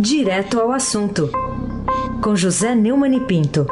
Direto 0.00 0.60
ao 0.60 0.70
assunto, 0.70 1.28
com 2.22 2.36
José 2.36 2.72
Neumann 2.72 3.16
e 3.16 3.20
Pinto. 3.20 3.66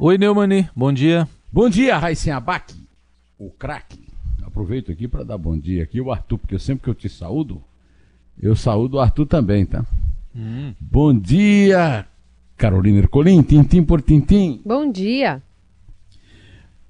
Oi, 0.00 0.18
Neumani, 0.18 0.68
bom 0.74 0.92
dia. 0.92 1.28
Bom 1.52 1.68
dia, 1.68 1.96
Raíssen 1.96 2.32
Abac, 2.32 2.74
o 3.38 3.48
craque. 3.48 4.08
Aproveito 4.44 4.90
aqui 4.90 5.06
para 5.06 5.22
dar 5.22 5.38
bom 5.38 5.56
dia 5.56 5.84
aqui 5.84 6.00
o 6.00 6.10
Arthur, 6.10 6.36
porque 6.38 6.58
sempre 6.58 6.82
que 6.82 6.90
eu 6.90 6.94
te 6.96 7.08
saúdo, 7.08 7.62
eu 8.42 8.56
saúdo 8.56 8.96
o 8.96 9.00
Arthur 9.00 9.26
também, 9.26 9.64
tá? 9.64 9.86
Hum. 10.34 10.74
Bom 10.80 11.16
dia, 11.16 12.06
Carolina 12.56 12.98
Ercolim, 12.98 13.40
tintim 13.42 13.84
por 13.84 14.02
tintim. 14.02 14.60
Bom 14.64 14.90
dia. 14.90 15.40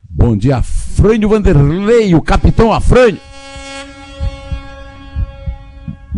Bom 0.09 0.35
dia, 0.35 0.57
Afrânio 0.57 1.29
Vanderlei, 1.29 2.15
o 2.15 2.23
capitão 2.23 2.73
Afrânio. 2.73 3.28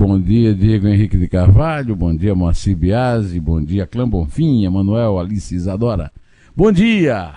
Bom 0.02 0.18
dia, 0.18 0.54
Diego 0.54 0.88
Henrique 0.88 1.18
de 1.18 1.28
Carvalho. 1.28 1.94
Bom 1.94 2.16
dia, 2.16 2.34
Moacir 2.34 2.74
Biasi. 2.74 3.38
Bom 3.38 3.62
dia, 3.62 3.86
Clã 3.86 4.08
Bonfim, 4.08 4.64
Emanuel, 4.64 5.18
Alice 5.18 5.54
Isadora. 5.54 6.10
Bom 6.56 6.72
dia, 6.72 7.34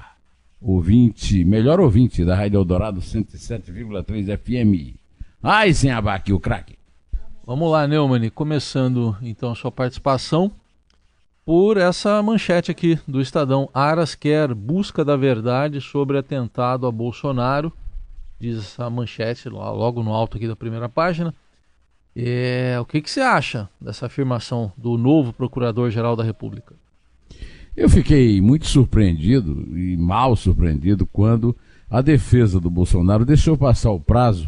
ouvinte, 0.62 1.44
melhor 1.44 1.82
ouvinte 1.82 2.24
da 2.24 2.38
Rádio 2.38 2.60
Eldorado 2.60 3.02
107,3 3.02 4.38
FM. 4.38 4.96
Ai, 5.44 5.74
sem 5.74 5.92
abaque, 5.92 6.32
o 6.32 6.40
craque. 6.40 6.78
Vamos 7.46 7.70
lá, 7.70 7.86
Neumann, 7.86 8.30
começando 8.30 9.14
então 9.22 9.52
a 9.52 9.56
sua 9.56 9.70
participação 9.70 10.50
por 11.46 11.76
essa 11.76 12.24
manchete 12.24 12.72
aqui 12.72 12.98
do 13.06 13.20
Estadão. 13.20 13.70
Aras 13.74 14.16
quer 14.16 14.54
busca 14.54 15.04
da 15.04 15.18
verdade 15.18 15.82
sobre 15.82 16.18
atentado 16.18 16.88
a 16.88 16.92
Bolsonaro. 16.94 17.74
Diz 18.40 18.80
a 18.80 18.90
manchete 18.90 19.50
logo 19.50 20.02
no 20.02 20.14
alto 20.14 20.38
aqui 20.38 20.48
da 20.48 20.56
primeira 20.56 20.88
página. 20.88 21.36
É, 22.16 22.78
o 22.80 22.86
que, 22.86 23.02
que 23.02 23.10
você 23.10 23.22
acha 23.22 23.68
dessa 23.82 24.06
afirmação 24.06 24.72
do 24.78 24.98
novo 24.98 25.34
Procurador-Geral 25.34 26.16
da 26.16 26.24
República? 26.24 26.76
Eu 27.76 27.90
fiquei 27.90 28.40
muito 28.40 28.68
surpreendido 28.68 29.78
e 29.78 29.98
mal 29.98 30.36
surpreendido 30.36 31.08
quando 31.08 31.56
a 31.90 32.02
defesa 32.02 32.60
do 32.60 32.70
Bolsonaro 32.70 33.26
deixou 33.26 33.58
passar 33.58 33.90
o 33.92 34.00
prazo 34.00 34.48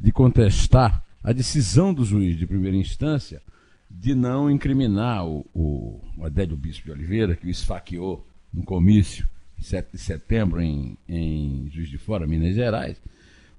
de 0.00 0.10
contestar 0.10 1.04
a 1.22 1.32
decisão 1.32 1.92
do 1.92 2.04
juiz 2.04 2.36
de 2.36 2.46
primeira 2.46 2.76
instância 2.76 3.42
de 3.90 4.14
não 4.14 4.50
incriminar 4.50 5.26
o, 5.26 5.44
o, 5.54 6.00
Adélio 6.22 6.56
Bispo 6.56 6.86
de 6.86 6.92
Oliveira, 6.92 7.36
que 7.36 7.46
o 7.46 7.50
esfaqueou 7.50 8.26
no 8.52 8.62
comício 8.62 9.28
em 9.58 9.62
7 9.62 9.92
de 9.92 9.98
setembro 9.98 10.60
em, 10.60 10.96
em 11.06 11.68
Juiz 11.70 11.90
de 11.90 11.98
Fora, 11.98 12.26
Minas 12.26 12.54
Gerais, 12.54 12.96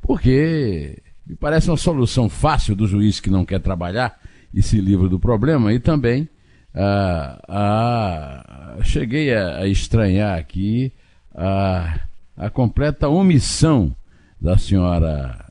porque 0.02 0.98
me 1.25 1.35
parece 1.35 1.69
uma 1.69 1.77
solução 1.77 2.27
fácil 2.27 2.75
do 2.75 2.88
juiz 2.88 3.19
que 3.19 3.29
não 3.29 3.45
quer 3.45 3.59
trabalhar 3.59 4.19
e 4.53 4.61
se 4.61 4.79
livra 4.79 5.07
do 5.07 5.19
problema. 5.19 5.73
E 5.73 5.79
também 5.79 6.27
ah, 6.75 7.39
ah, 7.47 8.77
cheguei 8.83 9.33
a, 9.33 9.59
a, 9.59 9.67
estranhar 9.67 10.38
aqui 10.38 10.91
a, 11.33 11.99
a 12.35 12.49
completa 12.49 13.07
omissão 13.07 13.95
da 14.39 14.57
senhora 14.57 15.45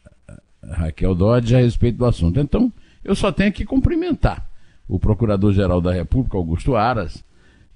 Raquel 0.62 1.14
Dodge 1.14 1.56
a 1.56 1.60
respeito 1.60 1.98
do 1.98 2.04
assunto. 2.04 2.38
Então, 2.38 2.70
eu 3.02 3.14
só 3.14 3.32
tenho 3.32 3.52
que 3.52 3.64
cumprimentar 3.64 4.46
o 4.86 4.98
Procurador-Geral 4.98 5.80
da 5.80 5.92
República, 5.92 6.36
Augusto 6.36 6.76
Aras, 6.76 7.24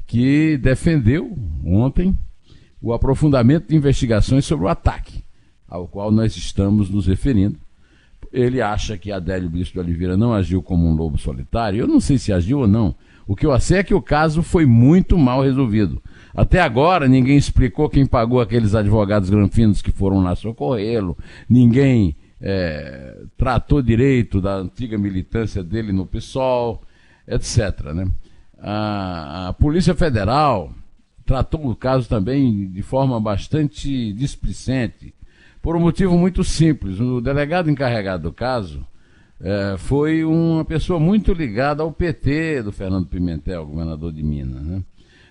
que 0.07 0.59
defendeu 0.59 1.37
ontem 1.65 2.17
o 2.81 2.93
aprofundamento 2.93 3.69
de 3.69 3.77
investigações 3.77 4.45
sobre 4.45 4.67
o 4.67 4.69
ataque 4.69 5.25
ao 5.67 5.89
qual 5.89 6.13
nós 6.13 6.37
estamos 6.37 6.91
nos 6.91 7.07
referindo 7.07 7.59
ele 8.33 8.61
acha 8.61 8.99
que 8.99 9.13
Adélio 9.13 9.49
Bispo 9.49 9.75
de 9.75 9.81
Oliveira 9.81 10.17
não 10.17 10.35
agiu 10.35 10.63
como 10.63 10.87
um 10.87 10.95
lobo 10.95 11.19
solitário. 11.19 11.81
Eu 11.81 11.87
não 11.87 12.01
sei 12.01 12.19
se 12.19 12.33
agiu 12.33 12.61
ou 12.61 12.67
não. 12.67 12.95
O 13.27 13.35
que 13.35 13.47
eu 13.47 13.59
sei 13.59 13.79
é 13.79 13.83
que 13.83 13.95
o 13.95 14.03
caso 14.03 14.43
foi 14.43 14.65
muito 14.65 15.19
mal 15.19 15.43
resolvido. 15.43 16.01
Até 16.35 16.61
agora, 16.61 17.09
ninguém 17.09 17.37
explicou 17.37 17.89
quem 17.89 18.07
pagou 18.07 18.41
aqueles 18.41 18.75
advogados 18.75 19.31
granfinos 19.31 19.83
que 19.83 19.91
foram 19.91 20.23
lá 20.23 20.37
socorrê-lo. 20.37 21.17
Ninguém 21.49 22.15
é, 22.41 23.23
tratou 23.37 23.83
direito 23.83 24.41
da 24.41 24.57
antiga 24.57 24.97
militância 24.97 25.63
dele 25.65 25.93
no 25.93 26.07
PSOL, 26.07 26.83
etc. 27.27 27.93
Né? 27.95 28.07
A, 28.59 29.49
a 29.49 29.53
Polícia 29.55 29.95
Federal 29.95 30.73
tratou 31.25 31.69
o 31.69 31.75
caso 31.75 32.09
também 32.09 32.71
de 32.71 32.83
forma 32.83 33.21
bastante 33.21 34.13
displicente 34.13 35.13
por 35.67 35.75
um 35.75 35.81
motivo 35.81 36.17
muito 36.17 36.45
simples. 36.45 37.01
O 37.01 37.21
delegado 37.21 37.69
encarregado 37.69 38.23
do 38.23 38.33
caso 38.33 38.87
é, 39.41 39.75
foi 39.77 40.25
uma 40.25 40.65
pessoa 40.65 41.01
muito 41.01 41.33
ligada 41.33 41.83
ao 41.83 41.91
PT 41.91 42.63
do 42.63 42.71
Fernando 42.71 43.09
Pimentel, 43.09 43.67
governador 43.67 44.13
de 44.13 44.23
Minas. 44.23 44.63
Né? 44.63 44.85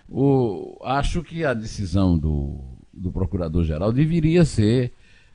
O, 0.10 0.78
acho 0.84 1.24
que 1.24 1.46
a 1.46 1.54
decisão 1.54 2.18
do, 2.18 2.60
do 2.94 3.14
procurador-geral 3.14 3.94
deveria 3.94 4.44
ser 4.44 4.92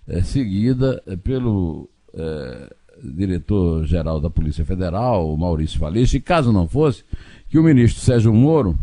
é, 0.07 0.21
seguida 0.21 1.03
é, 1.07 1.17
pelo 1.17 1.89
é, 2.13 2.71
diretor-geral 3.03 4.21
da 4.21 4.29
Polícia 4.29 4.67
Federal, 4.67 5.35
Maurício 5.35 5.81
Valeixo, 5.81 6.19
e 6.19 6.21
caso 6.21 6.53
não 6.53 6.69
fosse, 6.69 7.05
que 7.49 7.59
o 7.59 7.63
ministro 7.63 8.03
Sérgio 8.03 8.35
Moro 8.35 8.79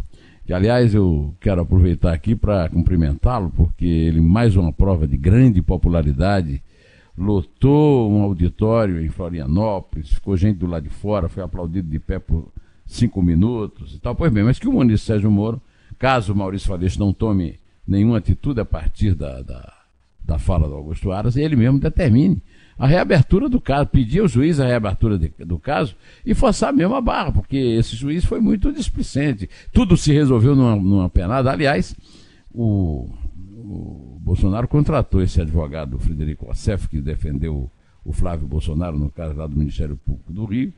que 0.48 0.54
aliás 0.54 0.96
eu 0.96 1.36
quero 1.42 1.60
aproveitar 1.60 2.14
aqui 2.14 2.34
para 2.34 2.70
cumprimentá-lo, 2.70 3.52
porque 3.54 3.86
ele, 3.86 4.22
mais 4.22 4.56
uma 4.56 4.72
prova 4.72 5.06
de 5.06 5.18
grande 5.18 5.62
popularidade, 5.62 6.64
lotou 7.18 8.10
um 8.10 8.22
auditório 8.22 9.04
em 9.04 9.10
Florianópolis, 9.10 10.14
ficou 10.14 10.38
gente 10.38 10.60
do 10.60 10.66
lado 10.66 10.84
de 10.84 10.90
fora, 10.90 11.28
foi 11.28 11.44
aplaudido 11.44 11.90
de 11.90 12.00
pé 12.00 12.18
por 12.18 12.48
cinco 12.86 13.22
minutos 13.22 13.94
e 13.94 14.00
tal. 14.00 14.16
Pois 14.16 14.32
bem, 14.32 14.46
mas 14.46 14.58
que 14.58 14.70
o 14.70 14.72
ministro 14.72 15.06
Sérgio 15.08 15.30
Moro, 15.30 15.62
caso 16.00 16.32
o 16.32 16.36
Maurício 16.36 16.70
Valeixo 16.70 16.98
não 16.98 17.12
tome 17.12 17.60
nenhuma 17.86 18.20
atitude 18.20 18.62
a 18.62 18.66
partir 18.66 19.16
da, 19.16 19.42
da, 19.42 19.74
da 20.24 20.40
fala 20.40 20.70
do 20.70 20.76
Augusto 20.76 21.12
Aras, 21.12 21.36
ele 21.36 21.58
mesmo 21.58 21.78
determine 21.78 22.42
a 22.78 22.86
reabertura 22.86 23.50
do 23.50 23.60
caso, 23.60 23.88
pedir 23.88 24.20
ao 24.20 24.28
juiz 24.28 24.60
a 24.60 24.68
reabertura 24.68 25.18
de, 25.18 25.34
do 25.40 25.58
caso 25.58 25.96
e 26.26 26.34
forçar 26.36 26.72
mesmo 26.72 26.96
a 26.96 27.02
barra, 27.02 27.32
porque 27.32 27.58
esse 27.58 27.96
juiz 27.96 28.24
foi 28.24 28.40
muito 28.40 28.72
displicente. 28.72 29.50
Tudo 29.74 29.98
se 29.98 30.14
resolveu 30.14 30.56
numa, 30.56 30.76
numa 30.76 31.10
penada. 31.10 31.52
Aliás, 31.52 31.96
o, 32.52 33.10
o 33.48 34.20
Bolsonaro 34.22 34.68
contratou 34.68 35.22
esse 35.22 35.42
advogado, 35.42 35.98
Frederico 35.98 36.52
Assef, 36.52 36.88
que 36.88 37.02
defendeu 37.02 37.72
o 38.06 38.14
Flávio 38.14 38.48
Bolsonaro 38.48 38.98
no 38.98 39.10
caso 39.10 39.36
lá 39.36 39.48
do 39.48 39.58
Ministério 39.58 39.98
Público 39.98 40.32
do 40.32 40.46
Rio, 40.46 40.72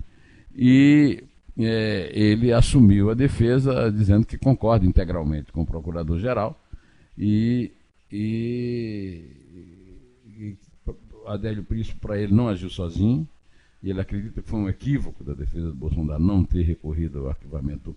e 0.56 1.24
é, 1.58 2.10
ele 2.14 2.54
assumiu 2.54 3.10
a 3.12 3.14
defesa 3.14 3.92
dizendo 3.92 4.26
que 4.26 4.38
concorda 4.38 4.86
integralmente 4.86 5.52
com 5.52 5.62
o 5.62 5.66
Procurador-Geral 5.66 6.60
e, 7.18 7.72
e 8.12 9.26
Adélio 11.34 11.64
Príncipe, 11.64 12.00
para 12.00 12.18
ele, 12.20 12.34
não 12.34 12.48
agiu 12.48 12.70
sozinho. 12.70 13.28
E 13.82 13.90
ele 13.90 14.02
acredita 14.02 14.42
que 14.42 14.50
foi 14.50 14.60
um 14.60 14.68
equívoco 14.68 15.24
da 15.24 15.34
defesa 15.34 15.68
do 15.68 15.76
Bolsonaro 15.76 16.22
não 16.22 16.44
ter 16.44 16.64
recorrido 16.64 17.20
ao 17.20 17.30
arquivamento 17.30 17.96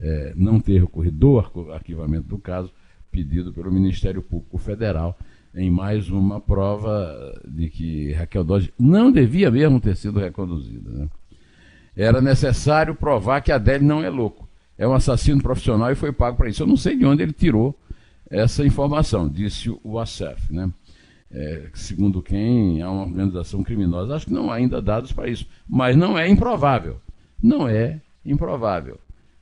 é, 0.00 0.32
não 0.36 0.58
ter 0.58 0.80
recorrido 0.80 1.38
ao 1.38 1.72
arquivamento 1.72 2.26
do 2.26 2.38
caso 2.38 2.72
pedido 3.10 3.52
pelo 3.52 3.70
Ministério 3.70 4.20
Público 4.20 4.58
Federal 4.58 5.16
em 5.54 5.70
mais 5.70 6.08
uma 6.08 6.40
prova 6.40 7.40
de 7.46 7.68
que 7.68 8.12
Raquel 8.12 8.42
Dodge 8.42 8.72
não 8.78 9.12
devia 9.12 9.50
mesmo 9.50 9.80
ter 9.80 9.94
sido 9.96 10.18
reconduzida. 10.18 10.90
Né? 10.90 11.08
Era 11.94 12.20
necessário 12.20 12.94
provar 12.94 13.42
que 13.42 13.52
Adélio 13.52 13.86
não 13.86 14.02
é 14.02 14.08
louco, 14.08 14.48
é 14.78 14.88
um 14.88 14.94
assassino 14.94 15.42
profissional 15.42 15.92
e 15.92 15.94
foi 15.94 16.10
pago 16.10 16.36
para 16.36 16.48
isso. 16.48 16.62
Eu 16.62 16.66
não 16.66 16.76
sei 16.76 16.96
de 16.96 17.04
onde 17.04 17.22
ele 17.22 17.32
tirou 17.32 17.78
essa 18.30 18.64
informação, 18.64 19.28
disse 19.28 19.70
o 19.84 19.98
ASEF. 19.98 20.50
Né? 20.50 20.70
É, 21.32 21.62
segundo 21.72 22.22
quem 22.22 22.82
há 22.82 22.90
uma 22.90 23.04
organização 23.04 23.62
criminosa. 23.62 24.14
Acho 24.14 24.26
que 24.26 24.32
não 24.32 24.50
há 24.50 24.56
ainda 24.56 24.82
dados 24.82 25.12
para 25.12 25.28
isso, 25.28 25.46
mas 25.68 25.96
não 25.96 26.18
é 26.18 26.28
improvável. 26.28 27.00
Não 27.42 27.66
é 27.66 28.00
improvável. 28.24 28.98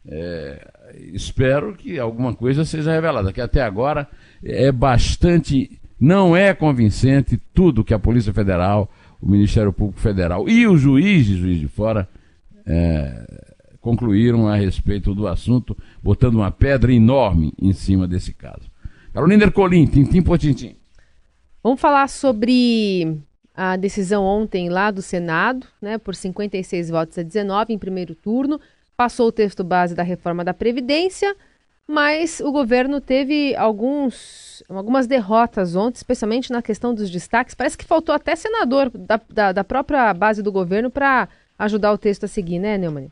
É, 0.06 0.66
espero 1.12 1.74
que 1.74 1.98
alguma 1.98 2.34
coisa 2.34 2.64
seja 2.64 2.92
revelada, 2.92 3.32
que 3.32 3.40
até 3.40 3.60
agora 3.60 4.08
é 4.42 4.72
bastante, 4.72 5.78
não 5.98 6.34
é 6.34 6.54
convincente 6.54 7.40
tudo 7.52 7.84
que 7.84 7.92
a 7.92 7.98
Polícia 7.98 8.32
Federal, 8.32 8.90
o 9.20 9.28
Ministério 9.28 9.72
Público 9.72 10.00
Federal 10.00 10.48
e 10.48 10.66
o 10.66 10.76
juiz 10.76 11.26
de 11.26 11.36
Juiz 11.36 11.58
de 11.58 11.68
Fora 11.68 12.08
é, 12.64 13.42
concluíram 13.80 14.48
a 14.48 14.56
respeito 14.56 15.14
do 15.14 15.26
assunto, 15.26 15.76
botando 16.02 16.36
uma 16.36 16.50
pedra 16.50 16.92
enorme 16.92 17.52
em 17.60 17.72
cima 17.72 18.08
desse 18.08 18.32
caso. 18.32 18.70
Carolina 19.12 19.44
Ercolim, 19.44 19.86
tintim 19.86 20.22
por 20.22 20.38
tintim. 20.38 20.79
Vamos 21.62 21.80
falar 21.80 22.08
sobre 22.08 23.18
a 23.54 23.76
decisão 23.76 24.24
ontem 24.24 24.70
lá 24.70 24.90
do 24.90 25.02
Senado, 25.02 25.66
né, 25.80 25.98
por 25.98 26.14
56 26.14 26.88
votos 26.88 27.18
a 27.18 27.22
19 27.22 27.74
em 27.74 27.78
primeiro 27.78 28.14
turno, 28.14 28.58
passou 28.96 29.28
o 29.28 29.32
texto 29.32 29.62
base 29.62 29.94
da 29.94 30.02
reforma 30.02 30.42
da 30.42 30.54
Previdência, 30.54 31.36
mas 31.86 32.40
o 32.40 32.50
governo 32.50 33.00
teve 33.00 33.54
alguns, 33.56 34.62
algumas 34.70 35.06
derrotas 35.06 35.76
ontem, 35.76 35.96
especialmente 35.96 36.50
na 36.50 36.62
questão 36.62 36.94
dos 36.94 37.10
destaques. 37.10 37.54
Parece 37.54 37.76
que 37.76 37.84
faltou 37.84 38.14
até 38.14 38.34
senador 38.36 38.90
da, 38.94 39.20
da, 39.28 39.52
da 39.52 39.64
própria 39.64 40.14
base 40.14 40.42
do 40.42 40.52
governo 40.52 40.90
para 40.90 41.28
ajudar 41.58 41.92
o 41.92 41.98
texto 41.98 42.24
a 42.24 42.28
seguir, 42.28 42.58
né, 42.58 42.78
Neumann? 42.78 43.10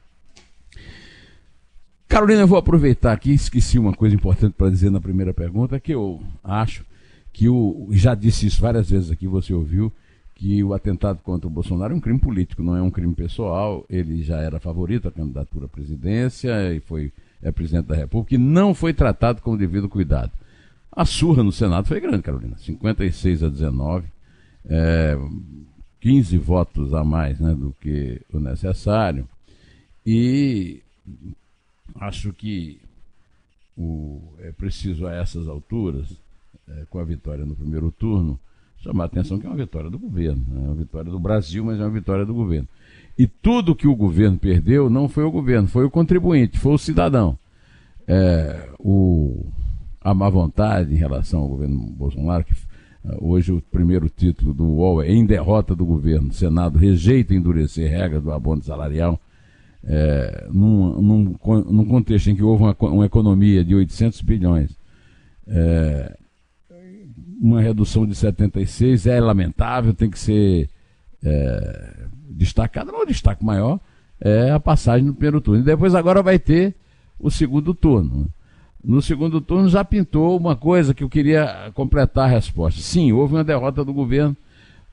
Carolina, 2.09 2.43
eu 2.43 2.47
vou 2.47 2.59
aproveitar 2.59 3.13
aqui, 3.13 3.35
esqueci 3.35 3.79
uma 3.79 3.93
coisa 3.93 4.15
importante 4.15 4.55
para 4.57 4.71
dizer 4.71 4.91
na 4.91 5.01
primeira 5.01 5.35
pergunta, 5.35 5.79
que 5.79 5.93
eu 5.93 6.23
acho 6.43 6.88
que 7.33 7.49
o. 7.49 7.89
Já 7.93 8.15
disse 8.15 8.47
isso 8.47 8.61
várias 8.61 8.91
vezes 8.91 9.11
aqui, 9.11 9.27
você 9.27 9.53
ouviu, 9.53 9.93
que 10.35 10.63
o 10.63 10.73
atentado 10.73 11.21
contra 11.23 11.47
o 11.47 11.51
Bolsonaro 11.51 11.93
é 11.93 11.97
um 11.97 12.01
crime 12.01 12.19
político, 12.19 12.63
não 12.63 12.77
é 12.77 12.83
um 12.83 12.91
crime 12.91 13.15
pessoal. 13.15 13.85
Ele 13.91 14.23
já 14.23 14.39
era 14.39 14.61
favorito 14.61 15.09
à 15.09 15.11
candidatura 15.11 15.67
à 15.67 15.69
presidência 15.69 16.73
e 16.73 16.81
foi 16.81 17.13
é 17.43 17.53
presidente 17.53 17.87
da 17.87 17.95
República 17.95 18.35
e 18.35 18.39
não 18.39 18.75
foi 18.75 18.93
tratado 18.93 19.43
com 19.43 19.53
o 19.53 19.57
devido 19.57 19.89
cuidado. 19.89 20.33
A 20.91 21.05
surra 21.05 21.43
no 21.43 21.53
Senado 21.53 21.87
foi 21.87 22.01
grande, 22.01 22.23
Carolina, 22.23 22.57
56 22.59 23.45
a 23.45 23.49
19, 23.49 24.07
é, 24.69 25.17
15 26.01 26.39
votos 26.39 26.93
a 26.95 27.05
mais 27.05 27.39
né, 27.39 27.55
do 27.55 27.75
que 27.81 28.21
o 28.33 28.41
necessário. 28.41 29.29
E 30.05 30.83
acho 32.01 32.33
que 32.33 32.81
o, 33.77 34.21
é 34.41 34.51
preciso 34.51 35.07
a 35.07 35.15
essas 35.15 35.47
alturas 35.47 36.09
é, 36.71 36.85
com 36.89 36.99
a 36.99 37.05
vitória 37.05 37.45
no 37.45 37.55
primeiro 37.55 37.91
turno, 37.91 38.39
chamar 38.79 39.05
a 39.05 39.07
atenção 39.07 39.39
que 39.39 39.47
é 39.47 39.49
uma 39.49 39.57
vitória 39.57 39.91
do 39.91 39.99
governo. 39.99 40.45
Né? 40.49 40.65
É 40.65 40.67
uma 40.67 40.75
vitória 40.75 41.11
do 41.11 41.19
Brasil, 41.19 41.65
mas 41.65 41.81
é 41.81 41.83
uma 41.83 41.91
vitória 41.91 42.25
do 42.25 42.35
governo. 42.35 42.69
E 43.19 43.27
tudo 43.27 43.75
que 43.75 43.89
o 43.89 43.97
governo 43.97 44.39
perdeu 44.39 44.89
não 44.89 45.09
foi 45.09 45.25
o 45.25 45.31
governo, 45.31 45.67
foi 45.67 45.85
o 45.85 45.91
contribuinte, 45.91 46.59
foi 46.59 46.73
o 46.73 46.79
cidadão. 46.79 47.37
É, 48.07 48.69
o, 48.79 49.45
a 50.01 50.15
má 50.15 50.31
vontade 50.31 50.95
em 50.95 50.97
relação 50.97 51.41
ao 51.41 51.49
governo 51.49 51.77
Bolsonaro, 51.77 52.45
que 52.45 52.53
uh, 52.53 53.19
hoje 53.21 53.53
o 53.53 53.61
primeiro 53.61 54.09
título 54.09 54.55
do 54.55 54.65
UOL 54.65 55.03
é 55.03 55.11
Em 55.11 55.27
derrota 55.27 55.75
do 55.75 55.85
governo, 55.85 56.29
o 56.29 56.33
Senado 56.33 56.79
rejeita 56.79 57.35
endurecer 57.35 57.91
regras 57.91 58.23
do 58.23 58.33
abono 58.33 58.63
salarial. 58.63 59.21
É, 59.85 60.49
num, 60.53 61.01
num, 61.01 61.37
num, 61.71 61.85
contexto 61.85 62.29
em 62.29 62.37
que 62.37 62.43
houve 62.43 62.65
uma, 62.65 62.77
uma 62.81 63.07
economia 63.07 63.65
de 63.65 63.75
800 63.75 64.21
bilhões, 64.23 64.77
é, 65.47 66.19
uma 67.41 67.61
redução 67.61 68.05
de 68.05 68.15
76 68.15 69.07
é 69.07 69.21
lamentável, 69.21 69.95
tem 69.95 70.11
que 70.11 70.19
ser 70.19 70.69
é, 71.23 72.05
destacada. 72.31 72.91
Não, 72.91 73.03
o 73.03 73.07
destaque 73.07 73.45
maior 73.45 73.79
é 74.21 74.51
a 74.51 74.59
passagem 74.59 75.07
no 75.07 75.15
primeiro 75.15 75.41
turno. 75.41 75.61
E 75.61 75.65
depois 75.65 75.95
agora 75.95 76.23
vai 76.23 76.39
ter 76.39 76.75
o 77.19 77.31
segundo 77.31 77.73
turno. 77.75 78.29
No 78.83 79.01
segundo 79.03 79.41
turno 79.41 79.69
já 79.69 79.85
pintou 79.85 80.37
uma 80.37 80.57
coisa 80.57 80.95
que 80.95 81.05
eu 81.05 81.09
queria 81.09 81.71
completar 81.75 82.25
a 82.25 82.33
resposta. 82.33 82.81
Sim, 82.81 83.13
houve 83.13 83.35
uma 83.35 83.45
derrota 83.45 83.85
do 83.85 83.93
governo 83.93 84.37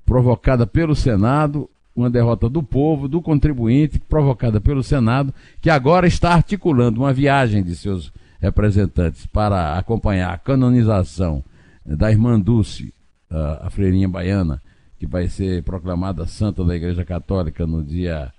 provocada 0.06 0.68
pelo 0.68 0.96
Senado, 0.96 1.70
uma 1.96 2.10
derrota 2.10 2.50
do 2.50 2.62
povo, 2.62 3.08
do 3.08 3.22
contribuinte, 3.22 4.00
provocada 4.00 4.60
pelo 4.60 4.84
Senado, 4.84 5.34
que 5.62 5.70
agora 5.70 6.06
está 6.06 6.34
articulando 6.34 7.02
uma 7.02 7.14
viagem 7.14 7.64
de 7.64 7.76
seus 7.76 8.12
representantes 8.40 9.26
para 9.26 9.78
acompanhar 9.78 10.34
a 10.34 10.38
canonização 10.38 11.44
da 11.86 12.12
irmã 12.12 12.40
Dulce, 12.40 12.94
a, 13.30 13.68
a 13.68 13.70
freirinha 13.70 14.08
baiana, 14.08 14.62
que 14.98 15.06
vai 15.06 15.28
ser 15.28 15.64
proclamada 15.64 16.26
santa 16.26 16.64
da 16.64 16.76
Igreja 16.76 17.06
Católica 17.06 17.68
no 17.68 17.84
dia, 17.84 18.32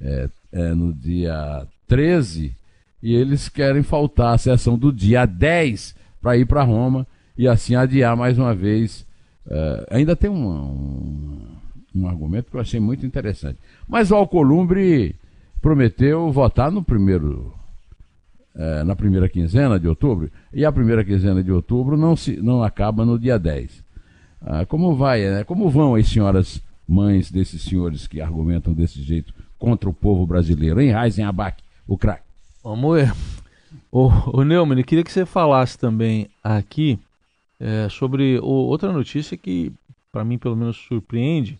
é, 0.00 0.28
é, 0.52 0.74
no 0.74 0.92
dia 0.92 1.66
13, 1.88 2.54
e 3.02 3.14
eles 3.14 3.48
querem 3.48 3.82
faltar 3.82 4.34
a 4.34 4.38
sessão 4.38 4.78
do 4.78 4.92
dia 4.92 5.26
10 5.26 5.94
para 6.20 6.36
ir 6.36 6.46
para 6.46 6.62
Roma 6.62 7.06
e 7.36 7.48
assim 7.48 7.74
adiar 7.74 8.16
mais 8.16 8.38
uma 8.38 8.54
vez. 8.54 9.04
É, 9.48 9.86
ainda 9.90 10.14
tem 10.14 10.30
um, 10.30 10.46
um, 10.46 11.56
um, 11.94 12.06
argumento 12.06 12.50
que 12.50 12.56
eu 12.56 12.60
achei 12.60 12.78
muito 12.78 13.04
interessante. 13.04 13.58
Mas 13.88 14.10
o 14.10 14.14
Alcolumbre 14.14 15.16
prometeu 15.60 16.30
votar 16.30 16.70
no 16.70 16.82
primeiro 16.82 17.52
é, 18.54 18.84
na 18.84 18.94
primeira 18.94 19.28
quinzena 19.28 19.78
de 19.78 19.88
outubro, 19.88 20.30
e 20.52 20.64
a 20.64 20.72
primeira 20.72 21.04
quinzena 21.04 21.42
de 21.42 21.50
outubro 21.50 21.96
não, 21.96 22.14
se, 22.16 22.36
não 22.36 22.62
acaba 22.62 23.04
no 23.04 23.18
dia 23.18 23.38
10. 23.38 23.82
Ah, 24.44 24.66
como 24.66 24.94
vai, 24.94 25.22
né? 25.22 25.44
Como 25.44 25.70
vão 25.70 25.94
as 25.94 26.08
senhoras 26.08 26.60
mães 26.86 27.30
desses 27.30 27.62
senhores 27.62 28.06
que 28.06 28.20
argumentam 28.20 28.74
desse 28.74 29.00
jeito 29.00 29.32
contra 29.58 29.88
o 29.88 29.94
povo 29.94 30.26
brasileiro? 30.26 30.80
Em 30.80 30.92
Abac, 31.24 31.62
o 31.86 31.96
craque. 31.96 32.24
Vamos. 32.62 33.08
O, 33.90 34.08
o 34.38 34.44
Neumann, 34.44 34.82
queria 34.82 35.04
que 35.04 35.12
você 35.12 35.24
falasse 35.24 35.78
também 35.78 36.28
aqui 36.42 36.98
é, 37.60 37.88
sobre 37.88 38.38
o, 38.38 38.46
outra 38.46 38.92
notícia 38.92 39.36
que, 39.36 39.72
para 40.10 40.24
mim, 40.24 40.38
pelo 40.38 40.56
menos 40.56 40.76
surpreende 40.76 41.58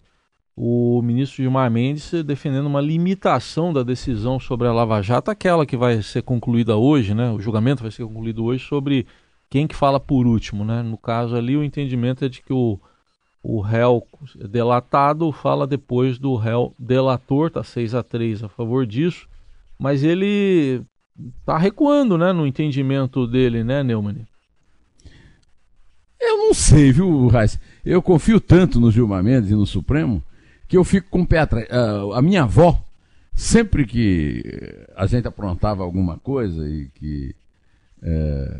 o 0.57 1.01
ministro 1.03 1.43
Gilmar 1.43 1.71
Mendes 1.71 2.13
defendendo 2.25 2.67
uma 2.67 2.81
limitação 2.81 3.73
da 3.73 3.83
decisão 3.83 4.39
sobre 4.39 4.69
a 4.69 4.73
Lava 4.73 5.01
Jato, 5.01 5.31
aquela 5.31 5.65
que 5.65 5.77
vai 5.77 6.03
ser 6.03 6.23
concluída 6.23 6.77
hoje, 6.77 7.15
né? 7.15 7.31
O 7.31 7.41
julgamento 7.41 7.83
vai 7.83 7.91
ser 7.91 8.05
concluído 8.05 8.45
hoje 8.45 8.65
sobre 8.65 9.07
quem 9.49 9.67
que 9.67 9.75
fala 9.75 9.99
por 9.99 10.27
último, 10.27 10.65
né? 10.65 10.83
No 10.83 10.99
caso 10.99 11.35
ali, 11.37 11.57
o 11.57 11.65
entendimento 11.65 12.25
é 12.25 12.29
de 12.29 12.43
que 12.43 12.53
o, 12.53 12.79
o 13.43 13.61
réu 13.61 14.07
delatado 14.51 15.33
fala 15.33 15.67
depois 15.67 16.19
do 16.19 16.37
réu 16.37 16.75
delator, 16.79 17.51
tá 17.51 17.63
6 17.63 17.95
a 17.95 18.03
3 18.03 18.45
a 18.45 18.49
favor 18.49 18.87
disso, 18.87 19.27
mas 19.79 20.05
ele 20.05 20.83
tá 21.45 21.57
recuando, 21.59 22.17
né, 22.17 22.33
no 22.33 22.47
entendimento 22.47 23.27
dele, 23.27 23.65
né, 23.65 23.83
Neumann? 23.83 24.27
Eu 26.21 26.37
não 26.39 26.55
sei, 26.55 26.93
viu, 26.93 27.27
Raiz? 27.29 27.59
Eu 27.85 28.01
confio 28.01 28.41
tanto 28.41 28.79
no 28.79 28.91
Gilmar 28.91 29.25
Mendes 29.25 29.51
e 29.51 29.55
no 29.55 29.67
Supremo 29.67 30.23
que 30.73 30.77
eu 30.79 30.85
fico 30.85 31.11
com 31.11 31.21
o 31.21 31.27
pé 31.27 31.41
atrás. 31.41 31.69
Uh, 31.69 32.15
a 32.15 32.23
minha 32.23 32.45
avó, 32.45 32.83
sempre 33.35 33.85
que 33.85 34.43
a 34.97 35.05
gente 35.05 35.29
aprontava 35.29 35.83
alguma 35.83 36.17
coisa 36.17 36.67
e 36.67 36.89
que 36.95 37.37
é, 38.03 38.57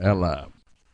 ela 0.00 0.48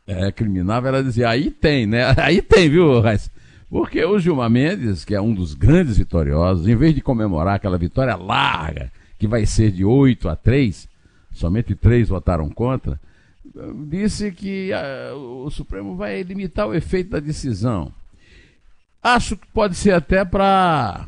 é, 0.06 0.30
criminava, 0.30 0.88
ela 0.88 1.02
dizia, 1.02 1.30
aí 1.30 1.50
tem, 1.50 1.86
né? 1.86 2.12
Aí 2.20 2.42
tem, 2.42 2.68
viu, 2.68 3.00
Raiz? 3.00 3.30
Porque 3.70 4.04
o 4.04 4.18
Gilmar 4.18 4.50
Mendes, 4.50 5.02
que 5.02 5.14
é 5.14 5.20
um 5.20 5.32
dos 5.32 5.54
grandes 5.54 5.96
vitoriosos, 5.96 6.68
em 6.68 6.76
vez 6.76 6.94
de 6.94 7.00
comemorar 7.00 7.54
aquela 7.54 7.78
vitória 7.78 8.14
larga, 8.14 8.92
que 9.18 9.26
vai 9.26 9.46
ser 9.46 9.72
de 9.72 9.82
8 9.82 10.28
a 10.28 10.36
3, 10.36 10.86
somente 11.32 11.74
três 11.74 12.10
votaram 12.10 12.50
contra, 12.50 13.00
disse 13.88 14.30
que 14.30 14.72
uh, 14.74 15.46
o 15.46 15.50
Supremo 15.50 15.96
vai 15.96 16.22
limitar 16.22 16.68
o 16.68 16.74
efeito 16.74 17.12
da 17.12 17.18
decisão. 17.18 17.90
Acho 19.14 19.36
que 19.36 19.46
pode 19.48 19.74
ser 19.74 19.92
até 19.92 20.24
para 20.24 21.06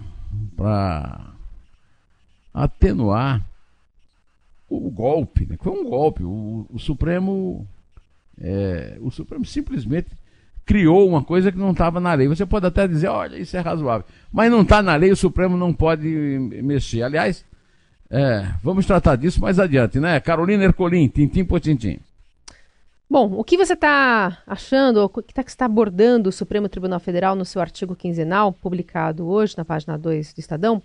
atenuar 2.52 3.44
o 4.68 4.90
golpe, 4.90 5.46
né? 5.46 5.56
Foi 5.60 5.72
um 5.72 5.88
golpe. 5.88 6.22
O, 6.22 6.66
o 6.70 6.78
Supremo 6.78 7.66
é, 8.40 8.96
o 9.00 9.10
Supremo 9.10 9.44
simplesmente 9.44 10.08
criou 10.64 11.06
uma 11.08 11.22
coisa 11.22 11.52
que 11.52 11.58
não 11.58 11.72
estava 11.72 12.00
na 12.00 12.14
lei. 12.14 12.26
Você 12.26 12.46
pode 12.46 12.66
até 12.66 12.88
dizer, 12.88 13.08
olha, 13.08 13.36
isso 13.36 13.56
é 13.56 13.60
razoável. 13.60 14.06
Mas 14.32 14.50
não 14.50 14.62
está 14.62 14.82
na 14.82 14.96
lei, 14.96 15.10
o 15.10 15.16
Supremo 15.16 15.56
não 15.56 15.72
pode 15.72 16.06
mexer. 16.62 17.02
Aliás, 17.02 17.44
é, 18.08 18.54
vamos 18.62 18.86
tratar 18.86 19.16
disso 19.16 19.40
mais 19.40 19.58
adiante, 19.58 20.00
né? 20.00 20.18
Carolina 20.20 20.64
Ercolim, 20.64 21.08
tintim 21.08 21.44
por 21.44 21.60
tintim. 21.60 21.98
Bom, 23.10 23.32
o 23.32 23.42
que 23.42 23.56
você 23.56 23.72
está 23.72 24.40
achando, 24.46 25.02
o 25.02 25.08
que 25.08 25.34
tá, 25.34 25.42
está 25.42 25.64
abordando 25.64 26.28
o 26.28 26.32
Supremo 26.32 26.68
Tribunal 26.68 27.00
Federal 27.00 27.34
no 27.34 27.44
seu 27.44 27.60
artigo 27.60 27.96
quinzenal, 27.96 28.52
publicado 28.52 29.26
hoje 29.26 29.58
na 29.58 29.64
página 29.64 29.98
2 29.98 30.32
do 30.32 30.38
Estadão? 30.38 30.80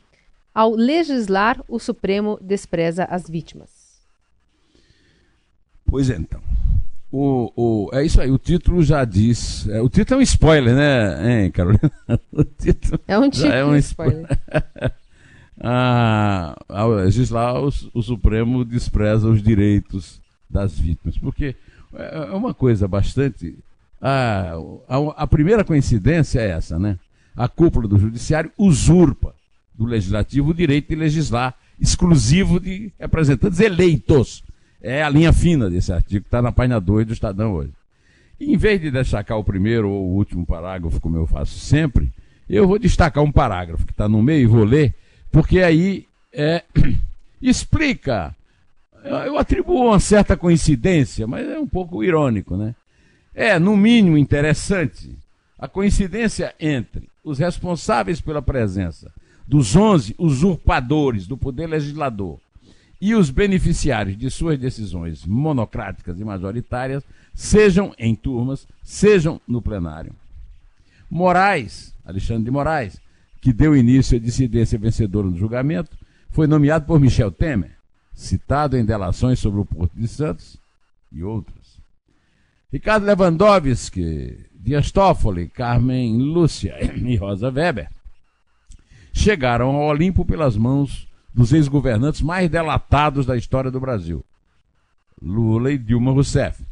Ao 0.51 0.71
legislar, 0.71 1.63
o 1.67 1.77
Supremo 1.77 2.39
despreza 2.41 3.03
as 3.03 3.29
vítimas. 3.29 3.69
Pois 5.85 6.09
é, 6.09 6.15
então. 6.15 6.41
O, 7.11 7.51
o, 7.55 7.89
é 7.93 8.03
isso 8.03 8.19
aí, 8.19 8.31
o 8.31 8.39
título 8.39 8.81
já 8.81 9.05
diz. 9.05 9.69
É, 9.69 9.79
o 9.79 9.87
título 9.87 10.19
é 10.19 10.21
um 10.21 10.23
spoiler, 10.23 10.75
né, 10.75 11.43
hein, 11.43 11.51
Carolina? 11.51 11.91
O 12.33 12.43
título 12.43 12.99
é 13.07 13.19
um 13.19 13.29
título 13.29 13.53
é 13.53 13.65
um 13.65 13.75
spoiler. 13.75 14.27
ah, 15.61 16.55
ao 16.67 16.89
legislar, 16.89 17.63
o, 17.63 17.69
o 17.93 18.01
Supremo 18.01 18.65
despreza 18.65 19.27
os 19.27 19.43
direitos 19.43 20.19
das 20.49 20.79
vítimas. 20.79 21.19
Porque 21.19 21.55
é, 21.97 22.29
é 22.31 22.33
uma 22.33 22.53
coisa 22.53 22.87
bastante. 22.87 23.57
A, 24.01 24.53
a, 24.87 24.97
a, 25.23 25.27
primeira 25.27 25.63
coincidência 25.63 26.39
é 26.39 26.49
essa, 26.49 26.77
né? 26.77 26.99
A 27.35 27.47
cúpula 27.47 27.87
do 27.87 27.97
judiciário 27.97 28.51
usurpa 28.57 29.33
do 29.73 29.85
legislativo 29.85 30.51
o 30.51 30.53
direito 30.53 30.89
de 30.89 30.95
legislar 30.95 31.55
exclusivo 31.79 32.59
de 32.59 32.91
representantes 32.99 33.59
eleitos. 33.59 34.43
É 34.81 35.03
a 35.03 35.09
linha 35.09 35.33
fina 35.33 35.69
desse 35.69 35.91
artigo 35.91 36.21
que 36.21 36.27
está 36.27 36.41
na 36.41 36.51
página 36.51 36.79
2 36.79 37.07
do 37.07 37.13
Estadão 37.13 37.53
hoje. 37.53 37.71
E, 38.39 38.53
em 38.53 38.57
vez 38.57 38.79
de 38.79 38.91
destacar 38.91 39.37
o 39.37 39.43
primeiro 39.43 39.89
ou 39.89 40.09
o 40.09 40.15
último 40.15 40.45
parágrafo, 40.45 40.99
como 40.99 41.17
eu 41.17 41.25
faço 41.25 41.57
sempre, 41.59 42.11
eu 42.49 42.67
vou 42.67 42.77
destacar 42.77 43.23
um 43.23 43.31
parágrafo 43.31 43.85
que 43.85 43.91
está 43.91 44.07
no 44.07 44.21
meio 44.21 44.43
e 44.43 44.45
vou 44.45 44.63
ler, 44.63 44.93
porque 45.31 45.59
aí 45.59 46.05
é, 46.31 46.63
explica 47.41 48.35
eu 49.05 49.37
atribuo 49.37 49.87
uma 49.87 49.99
certa 49.99 50.35
coincidência, 50.35 51.27
mas 51.27 51.47
é 51.47 51.59
um 51.59 51.67
pouco 51.67 52.03
irônico, 52.03 52.57
né? 52.57 52.75
É, 53.33 53.59
no 53.59 53.75
mínimo, 53.75 54.17
interessante 54.17 55.15
a 55.59 55.67
coincidência 55.67 56.55
entre 56.59 57.09
os 57.23 57.39
responsáveis 57.39 58.21
pela 58.21 58.41
presença 58.41 59.11
dos 59.47 59.75
11 59.75 60.15
usurpadores 60.17 61.27
do 61.27 61.37
poder 61.37 61.67
legislador 61.67 62.39
e 62.99 63.13
os 63.13 63.29
beneficiários 63.29 64.17
de 64.17 64.29
suas 64.29 64.57
decisões 64.57 65.25
monocráticas 65.25 66.19
e 66.19 66.23
majoritárias, 66.23 67.03
sejam 67.33 67.93
em 67.99 68.15
turmas, 68.15 68.67
sejam 68.81 69.39
no 69.47 69.61
plenário. 69.61 70.13
Moraes, 71.09 71.93
Alexandre 72.05 72.45
de 72.45 72.51
Moraes, 72.51 72.99
que 73.41 73.53
deu 73.53 73.75
início 73.75 74.17
à 74.17 74.19
dissidência 74.19 74.79
vencedora 74.79 75.27
no 75.27 75.37
julgamento, 75.37 75.95
foi 76.31 76.47
nomeado 76.47 76.85
por 76.85 76.99
Michel 76.99 77.31
Temer, 77.31 77.74
citado 78.15 78.77
em 78.77 78.85
delações 78.85 79.39
sobre 79.39 79.59
o 79.59 79.65
Porto 79.65 79.93
de 79.93 80.07
Santos 80.07 80.57
e 81.11 81.23
outros. 81.23 81.77
Ricardo 82.71 83.05
Lewandowski, 83.05 84.47
Dias 84.53 84.91
Toffoli, 84.91 85.47
Carmen 85.49 86.17
Lúcia 86.17 86.75
e 86.81 87.15
Rosa 87.15 87.51
Weber 87.51 87.89
chegaram 89.13 89.75
ao 89.75 89.87
Olimpo 89.87 90.25
pelas 90.25 90.57
mãos 90.57 91.07
dos 91.33 91.53
ex-governantes 91.53 92.21
mais 92.21 92.49
delatados 92.49 93.25
da 93.25 93.37
história 93.37 93.69
do 93.69 93.79
Brasil, 93.79 94.23
Lula 95.21 95.71
e 95.71 95.77
Dilma 95.77 96.11
Rousseff, 96.11 96.63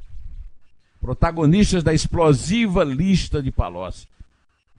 protagonistas 0.99 1.83
da 1.83 1.93
explosiva 1.93 2.83
lista 2.83 3.41
de 3.41 3.51
Palocci, 3.51 4.07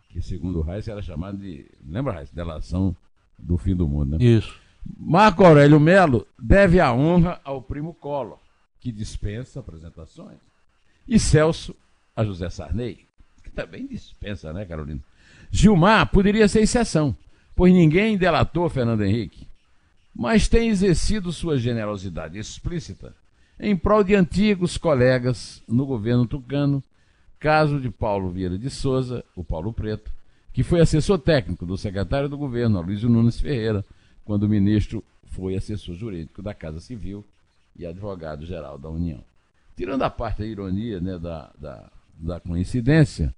que 0.08 0.20
segundo 0.20 0.60
Reis 0.62 0.88
era 0.88 1.02
chamada 1.02 1.36
de, 1.36 1.66
lembra 1.86 2.14
Reis, 2.14 2.30
delação 2.30 2.96
do 3.38 3.56
fim 3.56 3.74
do 3.74 3.88
mundo, 3.88 4.18
né? 4.18 4.24
Isso. 4.24 4.63
Marco 4.98 5.44
Aurélio 5.44 5.80
Melo 5.80 6.26
deve 6.38 6.80
a 6.80 6.92
honra 6.92 7.40
ao 7.44 7.62
primo 7.62 7.94
Collor, 7.94 8.38
que 8.80 8.92
dispensa 8.92 9.60
apresentações, 9.60 10.38
e 11.06 11.18
Celso 11.18 11.74
a 12.14 12.24
José 12.24 12.48
Sarney, 12.50 13.06
que 13.42 13.50
também 13.50 13.86
dispensa, 13.86 14.52
né, 14.52 14.64
Carolina? 14.64 15.00
Gilmar 15.50 16.10
poderia 16.10 16.48
ser 16.48 16.62
exceção, 16.62 17.16
pois 17.54 17.72
ninguém 17.72 18.16
delatou 18.16 18.68
Fernando 18.68 19.04
Henrique, 19.04 19.46
mas 20.14 20.48
tem 20.48 20.68
exercido 20.68 21.32
sua 21.32 21.58
generosidade 21.58 22.38
explícita 22.38 23.14
em 23.58 23.76
prol 23.76 24.02
de 24.02 24.14
antigos 24.14 24.76
colegas 24.76 25.62
no 25.68 25.86
governo 25.86 26.26
tucano, 26.26 26.82
caso 27.38 27.80
de 27.80 27.90
Paulo 27.90 28.30
Vieira 28.30 28.58
de 28.58 28.70
Souza, 28.70 29.24
o 29.36 29.44
Paulo 29.44 29.72
Preto, 29.72 30.10
que 30.52 30.62
foi 30.62 30.80
assessor 30.80 31.18
técnico 31.18 31.66
do 31.66 31.76
secretário 31.76 32.28
do 32.28 32.36
governo, 32.36 32.80
Luiz 32.80 33.02
Nunes 33.02 33.40
Ferreira, 33.40 33.84
quando 34.24 34.44
o 34.44 34.48
ministro 34.48 35.02
foi 35.28 35.56
assessor 35.56 35.94
jurídico 35.94 36.42
da 36.42 36.54
Casa 36.54 36.80
Civil 36.80 37.24
e 37.76 37.84
advogado-geral 37.84 38.78
da 38.78 38.88
União. 38.88 39.22
Tirando 39.76 40.02
a 40.02 40.10
parte 40.10 40.38
da 40.38 40.46
ironia 40.46 41.00
né, 41.00 41.18
da, 41.18 41.50
da, 41.58 41.90
da 42.14 42.40
coincidência, 42.40 43.34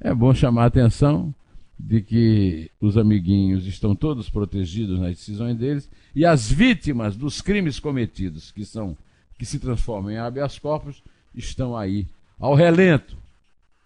é 0.00 0.12
bom 0.12 0.34
chamar 0.34 0.64
a 0.64 0.66
atenção 0.66 1.34
de 1.78 2.00
que 2.00 2.70
os 2.80 2.96
amiguinhos 2.96 3.66
estão 3.66 3.94
todos 3.94 4.30
protegidos 4.30 4.98
nas 4.98 5.10
decisões 5.10 5.56
deles 5.56 5.90
e 6.14 6.24
as 6.24 6.50
vítimas 6.50 7.16
dos 7.16 7.40
crimes 7.40 7.78
cometidos, 7.78 8.50
que 8.50 8.64
são 8.64 8.96
que 9.38 9.44
se 9.44 9.58
transformam 9.58 10.10
em 10.10 10.16
habeas 10.16 10.58
corpus, 10.58 11.02
estão 11.34 11.76
aí 11.76 12.06
ao 12.40 12.54
relento, 12.54 13.16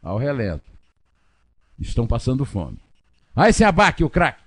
ao 0.00 0.16
relento. 0.16 0.71
Estão 1.78 2.07
passando 2.07 2.45
fome. 2.45 2.78
Aí 3.35 3.50
esse 3.50 3.64
abaque, 3.64 4.04
o 4.04 4.11
craque. 4.11 4.42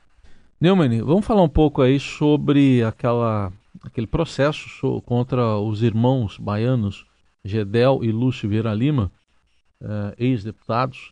Neumann, 0.64 1.02
vamos 1.02 1.26
falar 1.26 1.42
um 1.42 1.50
pouco 1.50 1.82
aí 1.82 2.00
sobre 2.00 2.82
aquela, 2.86 3.52
aquele 3.84 4.08
processo 4.08 5.02
contra 5.02 5.58
os 5.58 5.84
irmãos 5.84 6.38
baianos 6.38 7.06
Gedel 7.44 8.00
e 8.02 8.14
Lúcio 8.14 8.48
Vieira 8.48 8.74
Lima, 8.74 9.12
eh, 9.82 10.16
ex-deputados, 10.18 11.12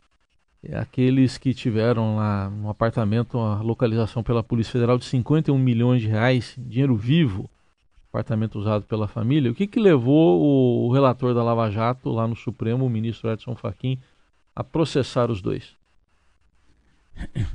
aqueles 0.72 1.36
que 1.36 1.52
tiveram 1.52 2.16
lá 2.16 2.48
no 2.48 2.70
apartamento 2.70 3.36
uma 3.36 3.60
localização 3.60 4.22
pela 4.22 4.42
Polícia 4.42 4.72
Federal 4.72 4.96
de 4.96 5.04
51 5.04 5.58
milhões 5.58 6.00
de 6.00 6.08
reais, 6.08 6.54
dinheiro 6.56 6.96
vivo, 6.96 7.50
apartamento 8.08 8.58
usado 8.58 8.86
pela 8.86 9.06
família. 9.06 9.50
O 9.50 9.54
que, 9.54 9.66
que 9.66 9.78
levou 9.78 10.40
o, 10.40 10.88
o 10.88 10.92
relator 10.94 11.34
da 11.34 11.44
Lava 11.44 11.70
Jato 11.70 12.08
lá 12.08 12.26
no 12.26 12.34
Supremo, 12.34 12.86
o 12.86 12.88
ministro 12.88 13.30
Edson 13.30 13.54
Fachin, 13.54 13.98
a 14.56 14.64
processar 14.64 15.30
os 15.30 15.42
dois? 15.42 15.76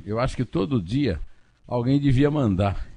Eu 0.06 0.20
acho 0.20 0.36
que 0.36 0.44
todo 0.44 0.80
dia 0.80 1.18
alguém 1.68 2.00
devia 2.00 2.30
mandar 2.30 2.88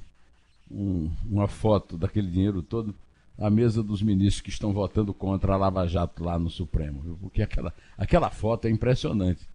um, 0.72 1.12
uma 1.30 1.48
foto 1.48 1.98
daquele 1.98 2.32
dinheiro 2.32 2.64
todo 2.64 2.96
à 3.38 3.50
mesa 3.50 3.84
dos 3.84 4.02
ministros 4.02 4.42
que 4.42 4.50
estão 4.50 4.72
votando 4.72 5.14
contra 5.14 5.54
a 5.54 5.58
Lava 5.58 5.86
Jato 5.88 6.24
lá 6.24 6.40
no 6.40 6.50
Supremo, 6.50 7.18
porque 7.20 7.42
aquela, 7.42 7.74
aquela 7.98 8.30
foto 8.30 8.68
é 8.68 8.72
impressionante. 8.72 9.48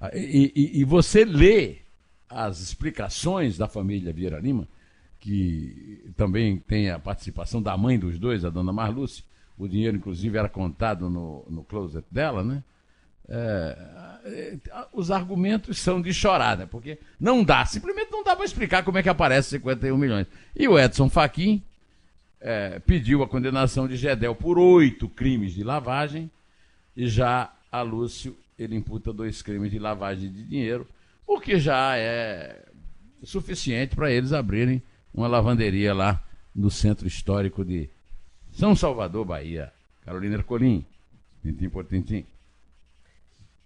Ah, 0.00 0.10
e, 0.14 0.52
e, 0.54 0.80
e 0.80 0.84
você 0.84 1.24
lê 1.24 1.78
as 2.28 2.60
explicações 2.60 3.58
da 3.58 3.66
família 3.66 4.12
Vieira 4.12 4.38
Lima, 4.38 4.68
que 5.18 6.12
também 6.16 6.58
tem 6.58 6.90
a 6.90 6.98
participação 6.98 7.60
da 7.60 7.76
mãe 7.76 7.98
dos 7.98 8.18
dois, 8.18 8.44
a 8.44 8.50
dona 8.50 8.72
Marluce, 8.72 9.24
o 9.58 9.68
dinheiro 9.68 9.96
inclusive 9.96 10.38
era 10.38 10.48
contado 10.48 11.10
no, 11.10 11.44
no 11.50 11.64
closet 11.64 12.06
dela, 12.10 12.44
né? 12.44 12.62
É, 13.30 14.56
os 14.92 15.10
argumentos 15.10 15.78
são 15.78 16.02
de 16.02 16.12
chorar, 16.12 16.58
né? 16.58 16.66
Porque 16.66 16.98
não 17.18 17.44
dá, 17.44 17.64
simplesmente 17.64 18.10
não 18.10 18.24
dá 18.24 18.34
para 18.34 18.44
explicar 18.44 18.82
como 18.82 18.98
é 18.98 19.02
que 19.02 19.08
aparece 19.08 19.50
51 19.50 19.96
milhões. 19.96 20.26
E 20.54 20.66
o 20.68 20.78
Edson 20.78 21.08
Fachin 21.08 21.62
é, 22.40 22.78
pediu 22.80 23.22
a 23.22 23.28
condenação 23.28 23.86
de 23.86 23.96
Gedel 23.96 24.34
por 24.34 24.58
oito 24.58 25.08
crimes 25.08 25.54
de 25.54 25.62
lavagem 25.62 26.30
e 26.96 27.08
já 27.08 27.52
a 27.70 27.82
Lúcio 27.82 28.36
ele 28.58 28.76
imputa 28.76 29.12
dois 29.12 29.40
crimes 29.40 29.70
de 29.70 29.78
lavagem 29.78 30.30
de 30.30 30.42
dinheiro, 30.42 30.86
o 31.26 31.40
que 31.40 31.58
já 31.58 31.96
é 31.96 32.66
suficiente 33.22 33.94
para 33.94 34.10
eles 34.12 34.32
abrirem 34.32 34.82
uma 35.14 35.26
lavanderia 35.26 35.94
lá 35.94 36.22
no 36.54 36.70
centro 36.70 37.06
histórico 37.06 37.64
de 37.64 37.88
São 38.52 38.74
Salvador, 38.74 39.24
Bahia. 39.24 39.72
Carolina 40.04 40.36
Ercolim, 40.36 40.84
tintim 41.42 41.68
por 41.68 41.84
tintim. 41.84 42.24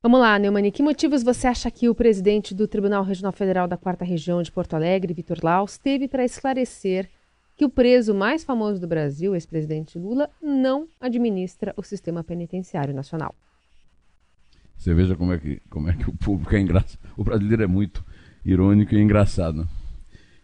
Vamos 0.04 0.20
lá, 0.20 0.38
Neumani. 0.38 0.70
Que 0.70 0.82
motivos 0.82 1.22
você 1.22 1.46
acha 1.46 1.70
que 1.70 1.88
o 1.88 1.94
presidente 1.94 2.54
do 2.54 2.68
Tribunal 2.68 3.02
Regional 3.02 3.32
Federal 3.32 3.66
da 3.66 3.78
Quarta 3.78 4.04
Região 4.04 4.42
de 4.42 4.52
Porto 4.52 4.74
Alegre, 4.74 5.14
Vitor 5.14 5.38
Laus, 5.42 5.78
teve 5.78 6.06
para 6.06 6.22
esclarecer 6.22 7.08
que 7.56 7.64
o 7.64 7.70
preso 7.70 8.14
mais 8.14 8.44
famoso 8.44 8.78
do 8.78 8.86
Brasil, 8.86 9.34
ex-presidente 9.34 9.98
Lula, 9.98 10.28
não 10.42 10.86
administra 11.00 11.72
o 11.74 11.82
sistema 11.82 12.22
penitenciário 12.22 12.92
nacional? 12.92 13.34
Você 14.76 14.92
veja 14.92 15.16
como 15.16 15.32
é 15.32 15.38
que, 15.38 15.62
como 15.70 15.88
é 15.88 15.96
que 15.96 16.10
o 16.10 16.12
público 16.14 16.54
é 16.54 16.60
engraçado. 16.60 17.00
O 17.16 17.24
brasileiro 17.24 17.62
é 17.62 17.66
muito 17.66 18.04
irônico 18.44 18.94
e 18.94 19.00
engraçado. 19.00 19.62
Né? 19.62 19.68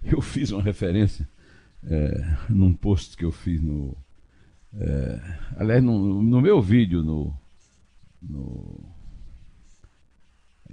Eu 0.03 0.23
fiz 0.23 0.53
uma 0.53 0.63
referência 0.63 1.29
é, 1.85 2.37
num 2.49 2.73
post 2.73 3.15
que 3.15 3.27
eu 3.27 3.31
fiz 3.31 3.61
no. 3.61 3.95
É, 4.73 5.21
aliás, 5.59 5.85
no, 5.85 6.23
no 6.23 6.41
meu 6.41 6.63
vídeo 6.63 7.03
no, 7.03 7.35
no 8.23 9.00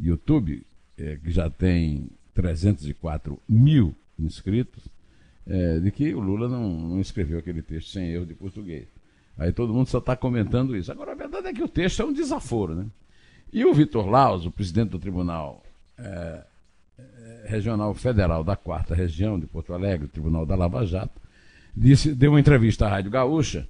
YouTube, 0.02 0.64
é, 0.98 1.18
que 1.18 1.32
já 1.32 1.50
tem 1.50 2.10
304 2.34 3.40
mil 3.48 3.96
inscritos, 4.20 4.84
é, 5.46 5.80
de 5.80 5.92
que 5.92 6.14
o 6.14 6.20
Lula 6.20 6.48
não, 6.48 6.70
não, 6.70 7.02
escreveu 7.02 7.40
aquele 7.40 7.62
texto 7.62 7.92
sem 7.92 8.10
erro 8.10 8.26
de 8.26 8.34
português. 8.34 8.88
Aí 9.38 9.52
todo 9.52 9.74
mundo 9.74 9.88
só 9.88 10.00
está 10.00 10.16
comentando 10.16 10.76
isso. 10.76 10.92
Agora, 10.92 11.12
a 11.12 11.16
verdade 11.16 11.48
é 11.48 11.54
que 11.54 11.64
o 11.64 11.68
texto 11.68 12.02
é 12.02 12.06
um 12.06 12.14
desaforo, 12.14 12.76
né? 12.76 12.86
E 13.54 13.64
o 13.64 13.74
Vitor 13.74 14.08
Laus, 14.08 14.46
o 14.46 14.52
presidente 14.52 14.90
do 14.90 15.00
Tribunal 15.00 15.64
é, 15.98 16.44
é 16.98 17.46
Regional 17.46 17.94
Federal 17.94 18.44
da 18.44 18.56
Quarta 18.56 18.94
Região 18.94 19.40
de 19.40 19.46
Porto 19.46 19.74
Alegre, 19.74 20.08
Tribunal 20.08 20.46
da 20.46 20.56
Lava 20.56 20.86
Jato, 20.86 21.22
disse, 21.76 22.14
deu 22.14 22.32
uma 22.32 22.40
entrevista 22.40 22.86
à 22.86 22.90
Rádio 22.90 23.12
Gaúcha 23.12 23.68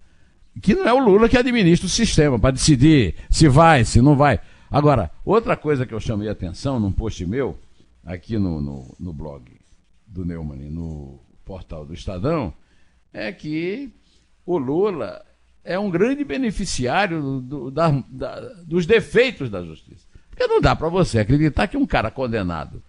que 0.62 0.74
não 0.74 0.88
é 0.88 0.94
o 0.94 1.00
Lula 1.00 1.30
que 1.30 1.38
administra 1.38 1.86
o 1.86 1.90
sistema 1.90 2.40
para 2.40 2.52
decidir 2.52 3.16
se 3.30 3.48
vai, 3.48 3.86
se 3.86 4.02
não 4.02 4.16
vai. 4.16 4.40
Agora, 4.70 5.12
outra 5.24 5.56
coisa 5.56 5.86
que 5.86 5.94
eu 5.94 6.00
chamei 6.00 6.28
a 6.28 6.34
atenção 6.34 6.80
num 6.80 6.92
post 6.92 7.26
meu, 7.26 7.58
aqui 8.06 8.38
no, 8.38 8.62
no, 8.62 8.96
no 9.00 9.14
blog 9.14 9.44
do 10.06 10.26
Neumann, 10.26 10.70
no 10.70 11.20
portal 11.46 11.86
do 11.86 11.94
Estadão, 11.94 12.54
é 13.14 13.32
que 13.32 13.90
o 14.46 14.58
Lula 14.58 15.26
é 15.64 15.78
um 15.78 15.90
grande 15.90 16.24
beneficiário 16.24 17.42
do, 17.42 17.70
da, 17.70 17.92
da, 18.10 18.40
dos 18.64 18.86
defeitos 18.86 19.50
da 19.50 19.64
justiça. 19.64 20.06
Porque 20.30 20.48
não 20.48 20.62
dá 20.62 20.76
para 20.76 20.88
você 20.88 21.20
acreditar 21.20 21.68
que 21.68 21.78
um 21.78 21.86
cara 21.86 22.12
condenado 22.12 22.82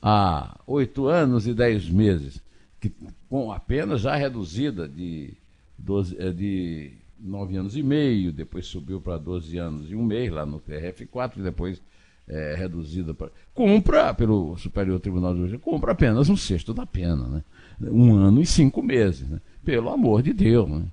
a 0.00 0.58
oito 0.66 1.06
anos 1.06 1.46
e 1.46 1.54
dez 1.54 1.88
meses, 1.88 2.42
que, 2.80 2.92
com 3.28 3.52
a 3.52 3.60
pena 3.60 3.96
já 3.96 4.16
reduzida 4.16 4.88
de, 4.88 5.34
12, 5.78 6.16
eh, 6.18 6.30
de 6.30 6.92
nove 7.22 7.56
anos 7.56 7.76
e 7.76 7.82
meio, 7.82 8.32
depois 8.32 8.66
subiu 8.66 9.00
para 9.00 9.16
12 9.16 9.56
anos 9.56 9.90
e 9.90 9.94
um 9.94 10.04
mês 10.04 10.30
lá 10.30 10.44
no 10.44 10.60
TRF4, 10.60 11.36
e 11.36 11.42
depois 11.42 11.80
é, 12.28 12.54
reduzida 12.56 13.14
para. 13.14 13.30
Cumpra, 13.54 14.12
pelo 14.14 14.56
Superior 14.56 14.98
Tribunal 14.98 15.34
de 15.34 15.40
Justiça, 15.40 15.62
cumpra 15.62 15.92
apenas 15.92 16.28
um 16.28 16.36
sexto 16.36 16.74
da 16.74 16.86
pena, 16.86 17.28
né? 17.28 17.44
Um 17.80 18.14
ano 18.14 18.40
e 18.40 18.46
cinco 18.46 18.82
meses, 18.82 19.28
né? 19.28 19.40
Pelo 19.64 19.90
amor 19.90 20.22
de 20.22 20.32
Deus, 20.32 20.68
né? 20.68 20.84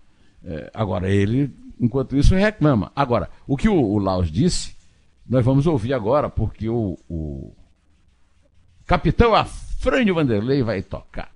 É, 0.43 0.71
agora, 0.73 1.09
ele, 1.09 1.51
enquanto 1.79 2.15
isso, 2.15 2.35
reclama. 2.35 2.91
Agora, 2.95 3.29
o 3.47 3.57
que 3.57 3.67
o, 3.67 3.75
o 3.75 3.97
Laos 3.97 4.31
disse, 4.31 4.75
nós 5.27 5.43
vamos 5.43 5.67
ouvir 5.67 5.93
agora, 5.93 6.29
porque 6.29 6.69
o, 6.69 6.97
o 7.09 7.51
capitão 8.85 9.35
Afrânio 9.35 10.15
Vanderlei 10.15 10.63
vai 10.63 10.81
tocar. 10.81 11.31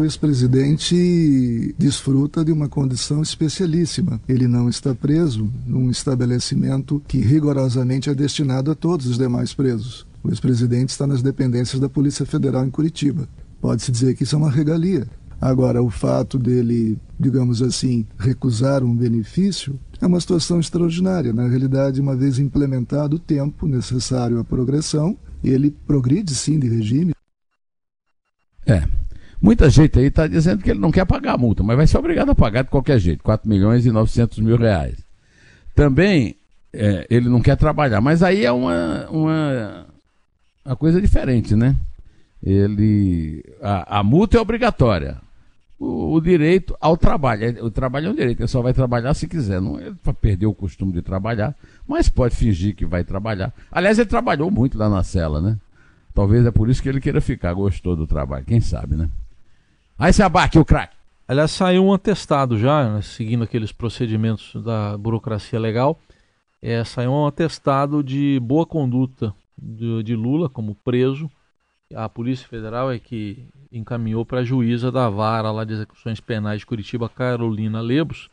O 0.00 0.04
ex-presidente 0.04 1.74
desfruta 1.78 2.42
de 2.42 2.50
uma 2.50 2.70
condição 2.70 3.20
especialíssima. 3.20 4.18
Ele 4.26 4.48
não 4.48 4.66
está 4.66 4.94
preso 4.94 5.52
num 5.66 5.90
estabelecimento 5.90 7.02
que 7.06 7.18
rigorosamente 7.18 8.08
é 8.08 8.14
destinado 8.14 8.70
a 8.70 8.74
todos 8.74 9.06
os 9.06 9.18
demais 9.18 9.52
presos. 9.52 10.06
O 10.24 10.30
ex-presidente 10.30 10.88
está 10.88 11.06
nas 11.06 11.20
dependências 11.20 11.78
da 11.78 11.86
Polícia 11.86 12.24
Federal 12.24 12.64
em 12.64 12.70
Curitiba. 12.70 13.28
Pode-se 13.60 13.92
dizer 13.92 14.14
que 14.16 14.22
isso 14.22 14.34
é 14.34 14.38
uma 14.38 14.50
regalia. 14.50 15.06
Agora, 15.38 15.82
o 15.82 15.90
fato 15.90 16.38
dele, 16.38 16.96
digamos 17.18 17.60
assim, 17.60 18.06
recusar 18.18 18.82
um 18.82 18.96
benefício 18.96 19.78
é 20.00 20.06
uma 20.06 20.18
situação 20.18 20.58
extraordinária. 20.58 21.34
Na 21.34 21.46
realidade, 21.46 22.00
uma 22.00 22.16
vez 22.16 22.38
implementado 22.38 23.16
o 23.16 23.20
tempo 23.20 23.66
necessário 23.66 24.38
à 24.38 24.44
progressão, 24.44 25.14
ele 25.44 25.70
progride 25.86 26.34
sim 26.34 26.58
de 26.58 26.70
regime. 26.70 27.12
É. 28.66 28.99
Muita 29.40 29.70
gente 29.70 29.98
aí 29.98 30.06
está 30.06 30.26
dizendo 30.26 30.62
que 30.62 30.70
ele 30.70 30.80
não 30.80 30.90
quer 30.90 31.06
pagar 31.06 31.34
a 31.34 31.38
multa, 31.38 31.62
mas 31.62 31.76
vai 31.76 31.86
ser 31.86 31.96
obrigado 31.96 32.30
a 32.30 32.34
pagar 32.34 32.62
de 32.62 32.68
qualquer 32.68 32.98
jeito, 32.98 33.22
4 33.22 33.48
milhões 33.48 33.86
e 33.86 33.90
900 33.90 34.38
mil 34.40 34.56
reais. 34.56 34.98
Também 35.74 36.36
é, 36.72 37.06
ele 37.08 37.28
não 37.28 37.40
quer 37.40 37.56
trabalhar, 37.56 38.00
mas 38.00 38.22
aí 38.22 38.44
é 38.44 38.52
uma, 38.52 39.06
uma, 39.08 39.86
uma 40.64 40.76
coisa 40.76 41.00
diferente, 41.00 41.56
né? 41.56 41.74
Ele, 42.42 43.42
a, 43.62 44.00
a 44.00 44.04
multa 44.04 44.36
é 44.36 44.40
obrigatória. 44.40 45.16
O, 45.78 46.14
o, 46.14 46.20
direito 46.20 46.76
ao 46.78 46.94
trabalho. 46.94 47.64
O 47.64 47.70
trabalho 47.70 48.08
é 48.08 48.10
um 48.10 48.14
direito, 48.14 48.40
ele 48.40 48.48
só 48.48 48.60
vai 48.60 48.74
trabalhar 48.74 49.14
se 49.14 49.26
quiser. 49.26 49.60
Não 49.60 49.80
ele 49.80 49.96
perdeu 50.20 50.50
o 50.50 50.54
costume 50.54 50.92
de 50.92 51.00
trabalhar, 51.00 51.54
mas 51.88 52.10
pode 52.10 52.36
fingir 52.36 52.74
que 52.76 52.84
vai 52.84 53.02
trabalhar. 53.02 53.52
Aliás, 53.72 53.98
ele 53.98 54.08
trabalhou 54.08 54.50
muito 54.50 54.76
lá 54.76 54.90
na 54.90 55.02
cela, 55.02 55.40
né? 55.40 55.56
Talvez 56.14 56.44
é 56.44 56.50
por 56.50 56.68
isso 56.68 56.82
que 56.82 56.88
ele 56.88 57.00
queira 57.00 57.20
ficar, 57.20 57.54
gostou 57.54 57.96
do 57.96 58.06
trabalho, 58.06 58.44
quem 58.44 58.60
sabe, 58.60 58.96
né? 58.96 59.08
Aí 60.00 60.14
se 60.14 60.22
abaque 60.22 60.58
o 60.58 60.64
craque. 60.64 60.96
Aliás, 61.28 61.50
saiu 61.50 61.84
um 61.84 61.92
atestado 61.92 62.58
já, 62.58 62.88
né, 62.88 63.02
seguindo 63.02 63.44
aqueles 63.44 63.70
procedimentos 63.70 64.50
da 64.64 64.96
burocracia 64.96 65.60
legal. 65.60 66.00
É, 66.62 66.82
saiu 66.84 67.12
um 67.12 67.26
atestado 67.26 68.02
de 68.02 68.40
boa 68.40 68.64
conduta 68.64 69.34
de, 69.58 70.02
de 70.02 70.16
Lula 70.16 70.48
como 70.48 70.74
preso. 70.74 71.30
A 71.94 72.08
Polícia 72.08 72.48
Federal 72.48 72.90
é 72.90 72.98
que 72.98 73.46
encaminhou 73.70 74.24
para 74.24 74.40
a 74.40 74.42
juíza 74.42 74.90
da 74.90 75.10
vara 75.10 75.50
lá 75.50 75.64
de 75.64 75.74
execuções 75.74 76.18
penais 76.18 76.60
de 76.60 76.66
Curitiba, 76.66 77.06
Carolina 77.06 77.82
Lebos, 77.82 78.30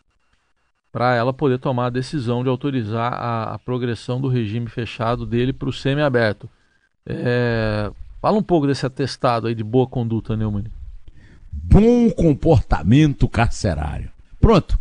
para 0.89 1.15
ela 1.15 1.33
poder 1.33 1.59
tomar 1.59 1.87
a 1.87 1.89
decisão 1.89 2.43
de 2.43 2.49
autorizar 2.49 3.11
a, 3.13 3.55
a 3.55 3.59
progressão 3.59 4.21
do 4.21 4.29
regime 4.29 4.69
fechado 4.69 5.25
dele 5.25 5.51
para 5.51 5.67
o 5.67 5.73
semiaberto. 5.73 6.49
É, 7.05 7.91
fala 8.21 8.37
um 8.37 8.43
pouco 8.43 8.67
desse 8.67 8.85
atestado 8.85 9.47
aí 9.47 9.53
de 9.53 9.65
boa 9.65 9.85
conduta, 9.85 10.33
Neumann 10.37 10.76
bom 11.69 12.09
comportamento 12.09 13.27
carcerário. 13.27 14.09
Pronto. 14.39 14.79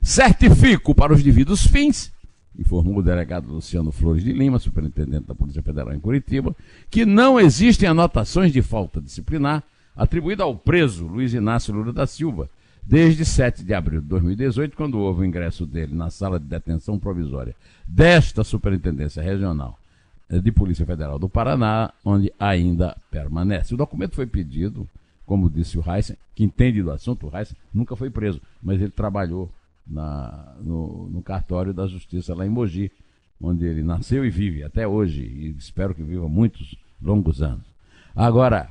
Certifico 0.00 0.94
para 0.94 1.12
os 1.12 1.22
devidos 1.22 1.66
fins, 1.66 2.12
informou 2.58 2.98
o 2.98 3.02
delegado 3.02 3.48
Luciano 3.48 3.92
Flores 3.92 4.24
de 4.24 4.32
Lima, 4.32 4.58
superintendente 4.58 5.26
da 5.26 5.34
Polícia 5.34 5.62
Federal 5.62 5.92
em 5.92 6.00
Curitiba, 6.00 6.56
que 6.90 7.04
não 7.04 7.38
existem 7.38 7.88
anotações 7.88 8.52
de 8.52 8.62
falta 8.62 9.00
disciplinar 9.00 9.62
atribuída 9.94 10.44
ao 10.44 10.56
preso 10.56 11.06
Luiz 11.06 11.34
Inácio 11.34 11.74
Lula 11.74 11.92
da 11.92 12.06
Silva, 12.06 12.48
desde 12.82 13.24
7 13.24 13.64
de 13.64 13.74
abril 13.74 14.00
de 14.00 14.06
2018, 14.06 14.76
quando 14.76 14.98
houve 14.98 15.22
o 15.22 15.24
ingresso 15.24 15.66
dele 15.66 15.94
na 15.94 16.08
sala 16.08 16.38
de 16.38 16.46
detenção 16.46 16.98
provisória 16.98 17.54
desta 17.86 18.42
Superintendência 18.44 19.22
Regional 19.22 19.78
de 20.30 20.52
Polícia 20.52 20.86
Federal 20.86 21.18
do 21.18 21.28
Paraná, 21.28 21.92
onde 22.04 22.32
ainda 22.38 22.96
permanece. 23.10 23.74
O 23.74 23.76
documento 23.76 24.14
foi 24.14 24.26
pedido 24.26 24.88
como 25.28 25.50
disse 25.50 25.78
o 25.78 25.84
Heisen, 25.86 26.16
que 26.34 26.42
entende 26.42 26.82
do 26.82 26.90
assunto, 26.90 27.28
o 27.28 27.36
Heisen 27.36 27.54
nunca 27.72 27.94
foi 27.94 28.08
preso, 28.08 28.40
mas 28.62 28.80
ele 28.80 28.90
trabalhou 28.90 29.52
na, 29.86 30.56
no, 30.58 31.06
no 31.10 31.22
cartório 31.22 31.74
da 31.74 31.86
Justiça 31.86 32.34
lá 32.34 32.46
em 32.46 32.48
Mogi, 32.48 32.90
onde 33.38 33.66
ele 33.66 33.82
nasceu 33.82 34.24
e 34.24 34.30
vive 34.30 34.64
até 34.64 34.88
hoje, 34.88 35.22
e 35.22 35.50
espero 35.50 35.94
que 35.94 36.02
viva 36.02 36.26
muitos 36.30 36.74
longos 37.00 37.42
anos. 37.42 37.66
Agora, 38.16 38.70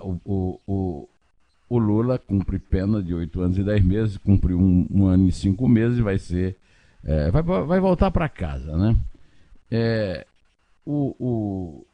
o, 0.00 0.60
o, 0.66 1.08
o, 1.68 1.78
Lula 1.78 2.18
cumpre 2.18 2.58
pena 2.58 3.00
de 3.00 3.14
oito 3.14 3.40
anos 3.40 3.56
e 3.58 3.62
dez 3.62 3.82
meses, 3.82 4.18
cumpriu 4.18 4.58
um, 4.58 4.88
um, 4.90 5.06
ano 5.06 5.28
e 5.28 5.32
cinco 5.32 5.68
meses, 5.68 6.00
vai 6.00 6.18
ser. 6.18 6.56
É, 7.04 7.30
vai, 7.30 7.42
vai 7.42 7.78
voltar 7.78 8.10
para 8.10 8.28
casa, 8.28 8.76
né? 8.76 8.96
É, 9.70 10.26
o, 10.84 11.14
o, 11.18 11.86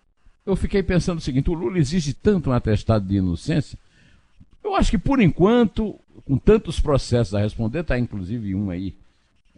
eu 0.46 0.56
fiquei 0.56 0.82
pensando 0.82 1.18
o 1.18 1.22
seguinte: 1.22 1.50
o 1.50 1.54
Lula 1.54 1.78
exige 1.78 2.12
tanto 2.12 2.50
um 2.50 2.52
atestado 2.52 3.06
de 3.06 3.16
inocência. 3.16 3.78
Eu 4.62 4.74
acho 4.74 4.90
que, 4.90 4.98
por 4.98 5.20
enquanto, 5.20 5.98
com 6.24 6.38
tantos 6.38 6.80
processos 6.80 7.34
a 7.34 7.40
responder, 7.40 7.80
está 7.80 7.98
inclusive 7.98 8.54
um 8.54 8.70
aí, 8.70 8.94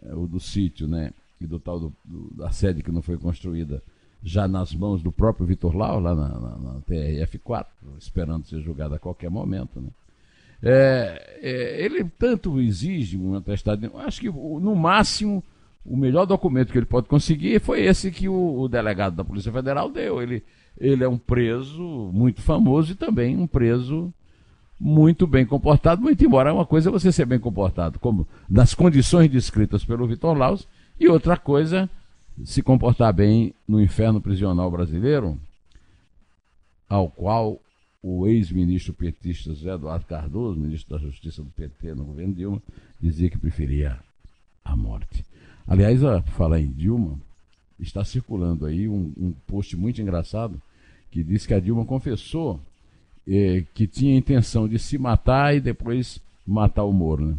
é, 0.03 0.13
o 0.13 0.27
do 0.27 0.39
sítio, 0.39 0.87
né? 0.87 1.11
E 1.39 1.45
do 1.45 1.59
tal 1.59 1.79
do, 1.79 1.93
do, 2.03 2.33
da 2.35 2.51
sede 2.51 2.81
que 2.81 2.91
não 2.91 3.01
foi 3.01 3.17
construída, 3.17 3.81
já 4.23 4.47
nas 4.47 4.73
mãos 4.73 5.01
do 5.01 5.11
próprio 5.11 5.45
Vitor 5.45 5.75
Lau, 5.75 5.99
lá 5.99 6.15
na, 6.15 6.27
na, 6.27 6.57
na 6.57 6.81
TRF4, 6.81 7.65
esperando 7.99 8.45
ser 8.45 8.61
julgado 8.61 8.95
a 8.95 8.99
qualquer 8.99 9.29
momento, 9.29 9.79
né? 9.79 9.89
É, 10.61 11.39
é, 11.41 11.85
ele 11.85 12.03
tanto 12.17 12.59
exige 12.59 13.15
um 13.15 13.35
atestado, 13.35 13.85
eu 13.85 13.99
acho 13.99 14.19
que 14.19 14.29
no 14.29 14.75
máximo 14.75 15.43
o 15.87 15.95
melhor 15.95 16.25
documento 16.25 16.71
que 16.71 16.77
ele 16.77 16.85
pode 16.85 17.07
conseguir 17.07 17.59
foi 17.61 17.81
esse 17.81 18.11
que 18.11 18.27
o, 18.27 18.59
o 18.59 18.67
delegado 18.67 19.15
da 19.15 19.23
Polícia 19.23 19.51
Federal 19.51 19.89
deu. 19.89 20.21
Ele 20.21 20.43
ele 20.79 21.03
é 21.03 21.09
um 21.09 21.17
preso 21.17 22.11
muito 22.13 22.41
famoso 22.41 22.91
e 22.91 22.95
também 22.95 23.35
um 23.35 23.47
preso 23.47 24.13
muito 24.79 25.25
bem 25.25 25.43
comportado, 25.45 26.01
muito 26.01 26.23
embora 26.23 26.53
uma 26.53 26.65
coisa 26.65 26.89
é 26.89 26.91
você 26.91 27.11
ser 27.11 27.25
bem 27.25 27.39
comportado, 27.39 27.97
como 27.97 28.27
nas 28.47 28.75
condições 28.75 29.29
descritas 29.29 29.83
pelo 29.83 30.07
Vitor 30.07 30.37
Laus, 30.37 30.67
e 30.99 31.07
outra 31.07 31.35
coisa 31.35 31.89
se 32.45 32.61
comportar 32.61 33.11
bem 33.11 33.55
no 33.67 33.81
inferno 33.81 34.21
prisional 34.21 34.69
brasileiro, 34.69 35.39
ao 36.87 37.09
qual 37.09 37.59
o 38.03 38.27
ex-ministro 38.27 38.93
petista 38.93 39.49
José 39.49 39.73
Eduardo 39.73 40.05
Cardoso, 40.05 40.59
ministro 40.59 40.95
da 40.95 41.03
Justiça 41.03 41.41
do 41.41 41.49
PT 41.49 41.95
no 41.95 42.05
governo 42.05 42.35
Dilma, 42.35 42.61
dizia 43.01 43.31
que 43.31 43.37
preferia 43.37 43.99
a 44.63 44.75
morte. 44.75 45.25
Aliás, 45.67 46.03
a 46.03 46.21
falar 46.21 46.59
em 46.59 46.71
Dilma, 46.71 47.19
está 47.79 48.03
circulando 48.03 48.65
aí 48.65 48.87
um, 48.87 49.11
um 49.17 49.33
post 49.45 49.75
muito 49.75 50.01
engraçado 50.01 50.59
que 51.11 51.23
diz 51.23 51.45
que 51.45 51.53
a 51.53 51.59
Dilma 51.59 51.85
confessou 51.85 52.59
eh, 53.27 53.63
que 53.73 53.85
tinha 53.85 54.17
intenção 54.17 54.67
de 54.67 54.79
se 54.79 54.97
matar 54.97 55.55
e 55.55 55.59
depois 55.59 56.21
matar 56.45 56.83
o 56.83 56.93
Moro. 56.93 57.25
Né? 57.25 57.37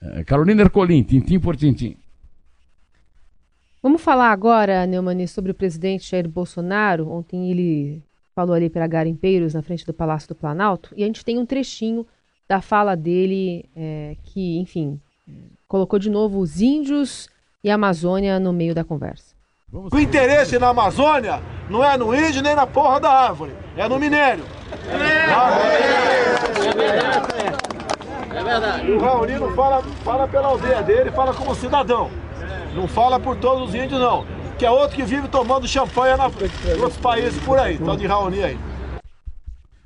É, 0.00 0.24
Carolina 0.24 0.62
Ercolim, 0.62 1.02
tintim 1.02 1.40
por 1.40 1.56
tintim. 1.56 1.96
Vamos 3.82 4.02
falar 4.02 4.30
agora, 4.30 4.86
Neumani, 4.86 5.26
sobre 5.26 5.50
o 5.50 5.54
presidente 5.54 6.10
Jair 6.10 6.28
Bolsonaro. 6.28 7.10
Ontem 7.10 7.50
ele 7.50 8.02
falou 8.34 8.54
ali 8.54 8.68
para 8.68 8.86
garimpeiros 8.86 9.54
na 9.54 9.62
frente 9.62 9.86
do 9.86 9.94
Palácio 9.94 10.28
do 10.28 10.34
Planalto 10.34 10.92
e 10.96 11.02
a 11.02 11.06
gente 11.06 11.24
tem 11.24 11.38
um 11.38 11.46
trechinho 11.46 12.06
da 12.48 12.60
fala 12.60 12.94
dele 12.94 13.64
é, 13.74 14.16
que, 14.22 14.58
enfim, 14.58 15.00
colocou 15.68 15.98
de 15.98 16.08
novo 16.10 16.38
os 16.38 16.60
índios 16.60 17.28
e 17.62 17.70
a 17.70 17.74
Amazônia 17.74 18.38
no 18.38 18.52
meio 18.52 18.74
da 18.74 18.84
conversa. 18.84 19.34
O 19.72 19.98
interesse 19.98 20.58
na 20.58 20.68
Amazônia 20.68 21.40
não 21.68 21.84
é 21.84 21.96
no 21.96 22.14
índio 22.14 22.40
nem 22.40 22.54
na 22.54 22.66
porra 22.66 23.00
da 23.00 23.10
árvore, 23.10 23.52
é 23.76 23.88
no 23.88 23.98
minério. 23.98 24.44
É, 24.88 25.26
verdade. 26.72 27.66
É 28.30 28.44
verdade. 28.44 28.90
O 28.92 28.98
Raoni 29.00 29.34
não 29.34 29.52
fala, 29.54 29.82
fala 29.82 30.28
pela 30.28 30.48
aldeia 30.48 30.82
dele, 30.82 31.10
fala 31.10 31.34
como 31.34 31.54
cidadão. 31.54 32.10
Não 32.74 32.86
fala 32.86 33.18
por 33.18 33.36
todos 33.36 33.68
os 33.68 33.74
índios, 33.74 34.00
não. 34.00 34.24
Que 34.58 34.64
é 34.64 34.70
outro 34.70 34.96
que 34.96 35.02
vive 35.02 35.26
tomando 35.28 35.66
champanhe 35.66 36.16
na, 36.16 36.28
em 36.28 36.80
outros 36.80 36.98
países 36.98 37.42
por 37.42 37.58
aí, 37.58 37.76
tal 37.78 37.96
de 37.96 38.06
Raoni 38.06 38.42
aí. 38.42 38.58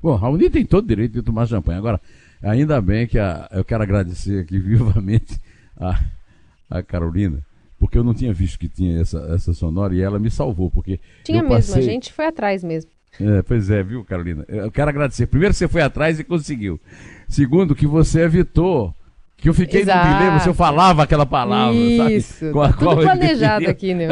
Bom, 0.01 0.15
Raoni 0.15 0.49
tem 0.49 0.65
todo 0.65 0.83
o 0.83 0.87
direito 0.87 1.13
de 1.13 1.21
tomar 1.21 1.47
champanhe. 1.47 1.79
Agora, 1.79 1.99
ainda 2.43 2.79
bem 2.81 3.07
que 3.07 3.17
a, 3.17 3.49
eu 3.51 3.65
quero 3.65 3.83
agradecer 3.83 4.41
aqui 4.41 4.57
vivamente 4.61 5.39
a, 5.81 5.99
a 6.69 6.83
Carolina 6.83 7.43
porque 7.81 7.97
eu 7.97 8.03
não 8.03 8.13
tinha 8.13 8.31
visto 8.31 8.59
que 8.59 8.69
tinha 8.69 9.01
essa, 9.01 9.17
essa 9.33 9.53
sonora 9.55 9.95
e 9.95 10.01
ela 10.01 10.19
me 10.19 10.29
salvou, 10.29 10.69
porque 10.69 10.99
tinha 11.23 11.41
mesmo, 11.41 11.75
a 11.75 11.81
gente 11.81 12.13
foi 12.13 12.27
atrás 12.27 12.63
mesmo. 12.63 12.91
É, 13.19 13.41
pois 13.41 13.71
é, 13.71 13.81
viu, 13.81 14.05
Carolina? 14.05 14.45
Eu 14.47 14.71
quero 14.71 14.87
agradecer. 14.89 15.25
Primeiro, 15.25 15.51
você 15.51 15.67
foi 15.67 15.81
atrás 15.81 16.19
e 16.19 16.23
conseguiu. 16.23 16.79
Segundo, 17.27 17.73
que 17.73 17.87
você 17.87 18.21
evitou 18.21 18.93
que 19.35 19.49
eu 19.49 19.53
fiquei 19.55 19.81
Exato. 19.81 20.07
no 20.07 20.13
dilema 20.13 20.39
se 20.39 20.47
eu 20.47 20.53
falava 20.53 21.01
aquela 21.01 21.25
palavra, 21.25 21.75
isso. 21.75 22.33
sabe? 22.35 22.51
Com 22.51 22.61
a 22.61 22.67
tá 22.67 22.77
tudo 22.77 23.01
planejado 23.01 23.67
aqui, 23.67 23.95
né? 23.95 24.07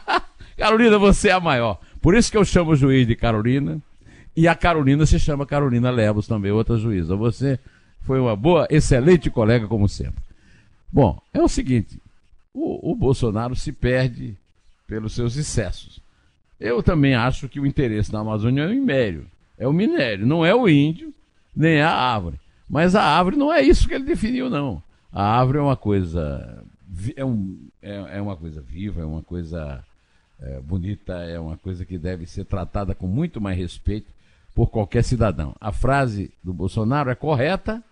Carolina, 0.56 0.98
você 0.98 1.28
é 1.28 1.32
a 1.32 1.40
maior. 1.40 1.78
Por 2.00 2.14
isso 2.14 2.30
que 2.30 2.38
eu 2.38 2.44
chamo 2.46 2.70
o 2.70 2.76
juiz 2.76 3.06
de 3.06 3.14
Carolina. 3.14 3.78
E 4.34 4.48
a 4.48 4.54
Carolina 4.54 5.04
se 5.04 5.20
chama 5.20 5.44
Carolina 5.44 5.90
Lemos 5.90 6.26
também, 6.26 6.50
outra 6.50 6.78
juíza. 6.78 7.14
Você 7.14 7.58
Foi 8.00 8.18
uma 8.18 8.34
boa, 8.34 8.66
excelente 8.70 9.28
colega, 9.28 9.66
como 9.68 9.86
sempre. 9.86 10.22
Bom, 10.92 11.20
é 11.32 11.40
o 11.40 11.48
seguinte: 11.48 11.98
o, 12.52 12.92
o 12.92 12.94
Bolsonaro 12.94 13.56
se 13.56 13.72
perde 13.72 14.36
pelos 14.86 15.14
seus 15.14 15.36
excessos. 15.36 16.00
Eu 16.60 16.82
também 16.82 17.14
acho 17.14 17.48
que 17.48 17.58
o 17.58 17.66
interesse 17.66 18.12
na 18.12 18.20
Amazônia 18.20 18.62
é 18.62 18.66
o 18.66 18.70
minério. 18.70 19.26
É 19.58 19.66
o 19.66 19.72
minério, 19.72 20.26
não 20.26 20.44
é 20.44 20.54
o 20.54 20.68
índio, 20.68 21.12
nem 21.54 21.80
a 21.80 21.90
árvore. 21.90 22.38
Mas 22.68 22.94
a 22.94 23.02
árvore 23.02 23.36
não 23.36 23.52
é 23.52 23.62
isso 23.62 23.88
que 23.88 23.94
ele 23.94 24.04
definiu, 24.04 24.48
não. 24.48 24.82
A 25.12 25.38
árvore 25.38 25.58
é 25.58 25.62
uma 25.62 25.76
coisa. 25.76 26.64
É, 27.16 27.24
um, 27.24 27.58
é, 27.82 28.18
é 28.18 28.22
uma 28.22 28.36
coisa 28.36 28.60
viva, 28.60 29.00
é 29.00 29.04
uma 29.04 29.22
coisa 29.22 29.82
é, 30.40 30.60
bonita, 30.60 31.14
é 31.14 31.38
uma 31.38 31.56
coisa 31.56 31.84
que 31.84 31.98
deve 31.98 32.26
ser 32.26 32.44
tratada 32.44 32.94
com 32.94 33.06
muito 33.06 33.40
mais 33.40 33.56
respeito 33.56 34.12
por 34.54 34.68
qualquer 34.68 35.02
cidadão. 35.02 35.54
A 35.60 35.72
frase 35.72 36.30
do 36.42 36.52
Bolsonaro 36.52 37.10
é 37.10 37.14
correta, 37.14 37.82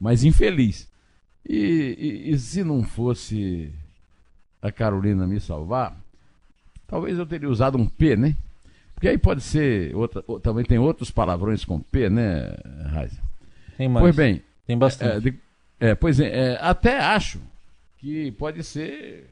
mas 0.00 0.24
infeliz. 0.24 0.88
E, 1.48 2.26
e, 2.26 2.30
e 2.30 2.38
se 2.38 2.62
não 2.62 2.82
fosse 2.82 3.72
a 4.60 4.70
Carolina 4.70 5.26
me 5.26 5.40
salvar, 5.40 5.96
talvez 6.86 7.18
eu 7.18 7.26
teria 7.26 7.48
usado 7.48 7.76
um 7.76 7.86
P, 7.86 8.16
né? 8.16 8.36
Porque 8.94 9.08
aí 9.08 9.18
pode 9.18 9.40
ser. 9.40 9.94
Outra, 9.96 10.22
também 10.40 10.64
tem 10.64 10.78
outros 10.78 11.10
palavrões 11.10 11.64
com 11.64 11.80
P, 11.80 12.08
né, 12.08 12.54
Raiza? 12.86 13.20
Tem 13.76 13.88
mais. 13.88 14.04
Pois 14.04 14.14
bem. 14.14 14.42
Tem 14.66 14.78
bastante. 14.78 15.16
É, 15.16 15.20
de, 15.20 15.38
é, 15.80 15.94
pois 15.96 16.20
é, 16.20 16.52
é, 16.52 16.58
até 16.60 17.00
acho 17.00 17.40
que 17.98 18.30
pode 18.32 18.62
ser 18.62 19.28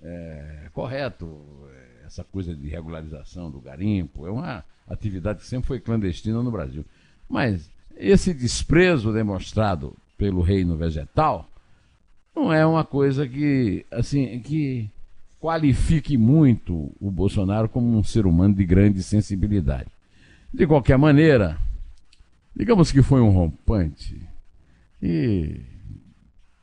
é, 0.00 0.68
correto 0.72 1.44
é, 1.72 2.06
essa 2.06 2.22
coisa 2.22 2.54
de 2.54 2.68
regularização 2.68 3.50
do 3.50 3.60
garimpo. 3.60 4.26
É 4.26 4.30
uma 4.30 4.64
atividade 4.88 5.40
que 5.40 5.46
sempre 5.46 5.66
foi 5.66 5.80
clandestina 5.80 6.40
no 6.40 6.50
Brasil. 6.52 6.84
Mas 7.28 7.68
esse 7.96 8.32
desprezo 8.32 9.12
demonstrado 9.12 9.96
pelo 10.20 10.42
reino 10.42 10.76
vegetal 10.76 11.48
não 12.36 12.52
é 12.52 12.64
uma 12.66 12.84
coisa 12.84 13.26
que 13.26 13.86
assim 13.90 14.38
que 14.40 14.90
qualifique 15.40 16.18
muito 16.18 16.94
o 17.00 17.10
Bolsonaro 17.10 17.70
como 17.70 17.96
um 17.96 18.04
ser 18.04 18.26
humano 18.26 18.54
de 18.54 18.64
grande 18.66 19.02
sensibilidade. 19.02 19.88
De 20.52 20.66
qualquer 20.66 20.98
maneira, 20.98 21.58
digamos 22.54 22.92
que 22.92 23.00
foi 23.00 23.22
um 23.22 23.30
rompante 23.30 24.20
e 25.02 25.62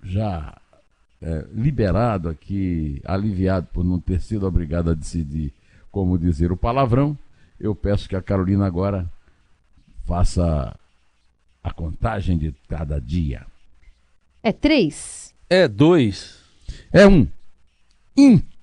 já 0.03 0.55
é, 1.19 1.47
liberado 1.51 2.29
aqui, 2.29 3.01
aliviado 3.03 3.67
por 3.73 3.83
não 3.83 3.99
ter 3.99 4.21
sido 4.21 4.45
obrigado 4.45 4.91
a 4.91 4.93
decidir 4.93 5.51
como 5.91 6.15
dizer 6.15 6.51
o 6.51 6.57
palavrão, 6.57 7.17
eu 7.59 7.73
peço 7.73 8.07
que 8.07 8.15
a 8.15 8.21
Carolina 8.21 8.67
agora 8.67 9.11
faça 10.05 10.77
a 11.67 11.73
contagem 11.73 12.37
de 12.37 12.53
cada 12.67 12.99
dia. 12.99 13.45
É 14.41 14.51
três? 14.51 15.33
É 15.49 15.67
dois. 15.67 16.39
É 16.91 17.07
um. 17.07 17.27
Império 18.15 18.56